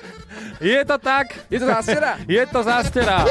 Je 0.63 0.79
to 0.87 0.95
tak? 0.95 1.35
Je 1.51 1.59
to 1.59 1.67
zástera? 1.67 2.15
Je 2.23 2.43
to 2.47 2.63
zástera. 2.63 3.27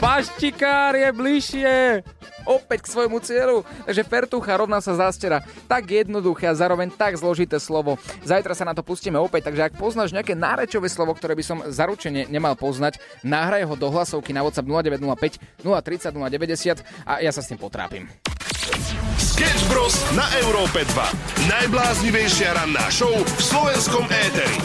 Paštikár 0.00 0.96
je 0.96 1.08
bližšie. 1.12 2.00
Opäť 2.44 2.84
k 2.84 2.92
svojmu 2.92 3.18
cieľu. 3.24 3.64
Takže 3.88 4.04
fertucha 4.04 4.56
rovná 4.56 4.78
sa 4.80 4.96
zástera. 4.96 5.44
Tak 5.68 5.88
jednoduché 5.88 6.48
a 6.48 6.54
zároveň 6.56 6.92
tak 6.92 7.16
zložité 7.16 7.56
slovo. 7.60 7.96
Zajtra 8.24 8.52
sa 8.52 8.68
na 8.68 8.76
to 8.76 8.84
pustíme 8.84 9.16
opäť, 9.20 9.50
takže 9.50 9.72
ak 9.72 9.80
poznáš 9.80 10.12
nejaké 10.12 10.36
nárečové 10.36 10.88
slovo, 10.92 11.16
ktoré 11.16 11.32
by 11.34 11.44
som 11.44 11.58
zaručene 11.66 12.28
nemal 12.28 12.56
poznať, 12.56 13.00
nahraj 13.24 13.64
ho 13.68 13.74
do 13.76 13.88
hlasovky 13.88 14.36
na 14.36 14.44
WhatsApp 14.44 14.68
0905 14.68 15.64
030 15.64 16.14
090 16.14 16.84
a 17.08 17.12
ja 17.20 17.32
sa 17.32 17.40
s 17.40 17.48
tým 17.48 17.60
potrápim. 17.60 18.08
Sketch 19.18 19.68
Bros. 19.68 19.94
na 20.16 20.24
Európe 20.40 20.84
2. 20.84 21.50
Najbláznivejšia 21.50 22.56
ranná 22.56 22.86
show 22.88 23.12
v 23.12 23.40
slovenskom 23.42 24.06
éteri. 24.08 24.56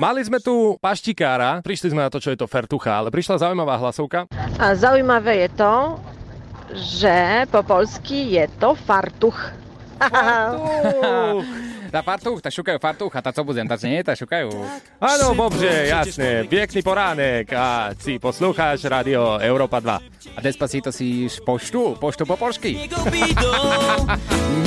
Mali 0.00 0.24
sme 0.24 0.40
tu 0.40 0.80
paštikára, 0.80 1.60
prišli 1.60 1.92
sme 1.92 2.00
na 2.00 2.08
to, 2.08 2.16
čo 2.16 2.32
je 2.32 2.40
to 2.40 2.48
fertucha, 2.48 3.04
ale 3.04 3.12
prišla 3.12 3.36
zaujímavá 3.36 3.76
hlasovka. 3.76 4.32
A 4.56 4.72
zaujímavé 4.72 5.44
je 5.44 5.48
to, 5.60 5.74
že 6.72 7.44
po 7.52 7.60
polsky 7.60 8.32
je 8.32 8.48
to 8.56 8.72
fartuch. 8.72 9.36
Fartuch, 10.00 11.44
tak 11.90 12.54
šukajú 12.54 12.78
fartuch 12.78 13.12
a 13.12 13.20
tá 13.20 13.34
co 13.34 13.42
budem, 13.42 13.66
tá 13.66 13.76
nie, 13.82 14.00
tak 14.06 14.16
šukajú. 14.16 14.48
Áno, 15.02 15.34
Bobže, 15.34 15.90
jasné. 15.90 16.46
Pekný 16.46 16.80
poránek 16.86 17.50
a 17.50 17.92
si 17.98 18.22
poslúcháš 18.22 18.86
Radio 18.86 19.42
Európa 19.42 19.82
2. 19.82 20.38
A 20.38 20.40
despacito 20.40 20.94
si 20.94 21.26
poštu, 21.42 21.98
poštu 21.98 22.22
po 22.24 22.38
polsky. 22.38 22.86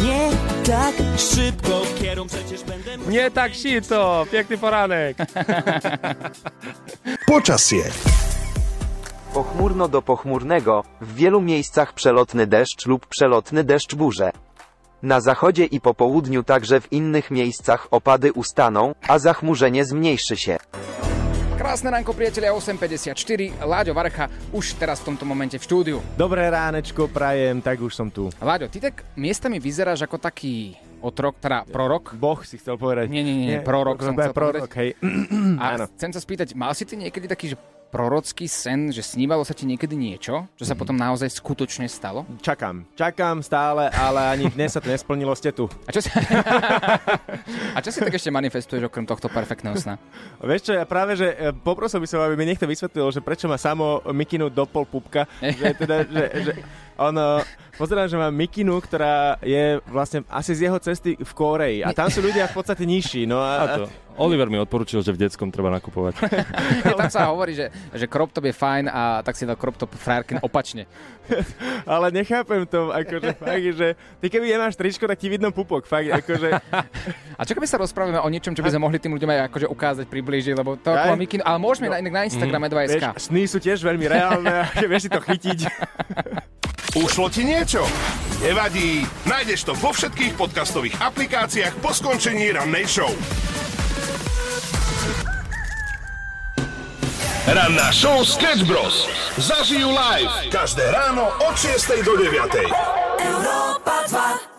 Nie 0.04 0.24
tak 0.68 0.96
szybko, 1.16 1.82
kierom 2.00 2.28
przecież 2.28 2.64
będę... 2.64 2.98
Nie 3.08 3.32
tak 3.32 3.56
šito, 3.56 4.28
pekný 4.32 4.58
poránek. 4.60 5.18
Počasie. 7.32 7.84
Pochmurno 9.34 9.88
do 9.88 10.02
pochmurnego, 10.02 10.84
w 11.02 11.16
wielu 11.16 11.42
miejscach 11.42 11.94
przelotny 11.94 12.48
deszcz 12.48 12.86
lub 12.86 13.06
przelotny 13.08 13.64
deszcz 13.64 13.96
burze. 13.96 14.32
Na 15.04 15.20
zachodzie 15.22 15.66
i 15.66 15.82
po 15.82 15.94
południu 15.94 16.44
także 16.44 16.82
w 16.82 16.92
innych 16.92 17.32
miejscach 17.32 17.88
opady 17.92 18.34
ustaną, 18.34 18.96
a 19.08 19.20
zachmurzenie 19.20 19.86
zmniejszy 19.86 20.38
się. 20.38 20.58
Krásne 21.58 21.92
ránko, 21.92 22.14
priatelia, 22.14 22.52
8.54. 22.56 23.68
Láďo 23.68 23.92
Varcha 23.94 24.32
už 24.56 24.80
teraz 24.80 25.04
v 25.04 25.12
tomto 25.12 25.28
momente 25.28 25.60
v 25.60 25.64
štúdiu. 25.64 25.98
Dobré 26.16 26.48
ránečko, 26.48 27.12
prajem, 27.12 27.60
tak 27.60 27.84
už 27.84 27.92
som 27.96 28.08
tu. 28.08 28.32
Láďo, 28.40 28.72
ty 28.72 28.80
tak 28.80 29.04
miestami 29.20 29.60
vyzeráš 29.60 30.08
ako 30.08 30.24
taký 30.24 30.80
otrok, 31.04 31.36
teda 31.36 31.68
prorok. 31.68 32.16
Boh 32.16 32.40
si 32.48 32.56
chcel 32.56 32.80
povedať. 32.80 33.12
Nie, 33.12 33.28
nie, 33.28 33.36
nie, 33.36 33.60
prorok 33.60 34.00
som 34.00 34.16
chcel 34.16 34.32
prorok, 34.32 34.72
povedať. 34.72 34.80
hej. 34.80 34.90
A 35.64 35.64
Áno. 35.76 35.86
chcem 36.00 36.12
sa 36.16 36.24
spýtať, 36.24 36.56
mal 36.56 36.72
si 36.72 36.88
ty 36.88 36.96
niekedy 36.96 37.28
taký, 37.28 37.52
že 37.52 37.60
prorocký 37.94 38.50
sen, 38.50 38.90
že 38.90 39.06
snívalo 39.06 39.46
sa 39.46 39.54
ti 39.54 39.70
niekedy 39.70 39.94
niečo, 39.94 40.50
čo 40.58 40.66
sa 40.66 40.74
potom 40.74 40.98
naozaj 40.98 41.30
skutočne 41.30 41.86
stalo? 41.86 42.26
Čakám, 42.42 42.90
čakám 42.98 43.46
stále, 43.46 43.94
ale 43.94 44.34
ani 44.34 44.50
dnes 44.50 44.74
sa 44.74 44.82
to 44.82 44.90
nesplnilo, 44.90 45.38
ste 45.38 45.54
tu. 45.54 45.70
A 45.86 45.94
čo 45.94 46.02
si, 46.02 46.10
a 47.78 47.80
čo 47.86 47.94
si 47.94 48.02
tak 48.02 48.18
ešte 48.18 48.34
manifestuješ 48.34 48.90
okrem 48.90 49.06
tohto 49.06 49.30
perfektného 49.30 49.78
sna? 49.78 50.02
Vieš 50.42 50.62
čo, 50.66 50.74
ja 50.74 50.90
práve, 50.90 51.14
že 51.14 51.38
e, 51.38 51.54
poprosil 51.54 52.02
by 52.02 52.10
som, 52.10 52.26
aby 52.26 52.34
mi 52.34 52.50
niekto 52.50 52.66
vysvetlil, 52.66 53.14
že 53.14 53.22
prečo 53.22 53.46
má 53.46 53.62
samo 53.62 54.02
mikinu 54.10 54.50
do 54.50 54.66
pol 54.66 54.90
pupka, 54.90 55.30
že 55.62 55.78
teda, 55.78 56.10
že, 56.10 56.24
že 56.50 56.52
ono, 56.98 57.42
pozerám, 57.78 58.06
že 58.06 58.18
mám 58.18 58.34
mikinu, 58.34 58.78
ktorá 58.78 59.42
je 59.42 59.82
vlastne 59.90 60.22
asi 60.30 60.54
z 60.54 60.70
jeho 60.70 60.78
cesty 60.78 61.18
v 61.18 61.32
Kóreji 61.34 61.80
a 61.82 61.90
tam 61.92 62.10
sú 62.10 62.22
ľudia 62.22 62.46
v 62.50 62.56
podstate 62.56 62.86
nižší, 62.86 63.26
no 63.26 63.42
a, 63.42 63.52
A 63.58 63.66
to. 63.82 63.86
Oliver 64.14 64.46
mi 64.46 64.62
odporučil, 64.62 65.02
že 65.02 65.10
v 65.10 65.26
detskom 65.26 65.50
treba 65.50 65.74
nakupovať. 65.74 66.22
Tam 67.02 67.10
sa 67.10 67.34
hovorí, 67.34 67.58
že, 67.58 67.74
že 67.98 68.06
crop 68.06 68.30
top 68.30 68.46
je 68.46 68.54
fajn 68.54 68.86
a 68.86 69.26
tak 69.26 69.34
si 69.34 69.42
dal 69.42 69.58
crop 69.58 69.74
top 69.74 69.90
frajerky 69.98 70.38
opačne. 70.38 70.86
ale 71.90 72.14
nechápem 72.14 72.68
to, 72.70 72.94
akože 72.94 73.32
fakt, 73.34 73.68
že 73.74 73.88
ty 74.22 74.26
keby 74.30 74.54
nemáš 74.54 74.78
tričko, 74.78 75.10
tak 75.10 75.18
ti 75.18 75.34
vidno 75.34 75.50
pupok, 75.50 75.90
fakt, 75.90 76.14
akože... 76.14 76.50
A 77.40 77.50
čo 77.50 77.58
keby 77.58 77.66
sa 77.66 77.82
rozprávame 77.82 78.22
o 78.22 78.30
niečom, 78.30 78.54
čo 78.54 78.62
by 78.62 78.70
sme 78.70 78.86
mohli 78.86 79.02
tým 79.02 79.18
ľuďom 79.18 79.30
aj 79.34 79.40
akože 79.50 79.68
ukázať, 79.74 80.06
priblížiť, 80.06 80.54
lebo 80.54 80.78
to 80.78 80.94
Aj. 80.94 81.18
mikinu, 81.18 81.42
ale 81.42 81.58
môžeme 81.58 81.90
na, 81.90 81.98
inak 81.98 82.14
na 82.14 82.24
Instagrame 82.30 82.70
2SK. 82.70 83.18
Vieš, 83.18 83.34
sny 83.34 83.42
sú 83.50 83.58
tiež 83.58 83.82
veľmi 83.82 84.06
reálne, 84.06 84.70
vieš 84.86 85.10
si 85.10 85.12
to 85.12 85.18
chytiť. 85.18 85.60
Ušlo 86.92 87.32
ti 87.32 87.48
niečo? 87.48 87.88
Nevadí, 88.44 89.08
nájdeš 89.24 89.64
to 89.64 89.74
vo 89.80 89.96
všetkých 89.96 90.36
podcastových 90.36 91.00
aplikáciách 91.00 91.80
po 91.80 91.96
skončení 91.96 92.52
rannej 92.52 92.84
show. 92.84 93.10
Ranná 97.48 97.92
show 97.96 98.24
Sketch 98.28 98.68
Bros. 98.68 99.08
Zažijú 99.40 99.92
live 99.92 100.52
každé 100.52 100.92
ráno 100.92 101.32
od 101.44 101.56
6 101.56 102.04
do 102.04 102.20
9. 102.20 102.40
Európa 103.20 103.96
2 104.08 104.53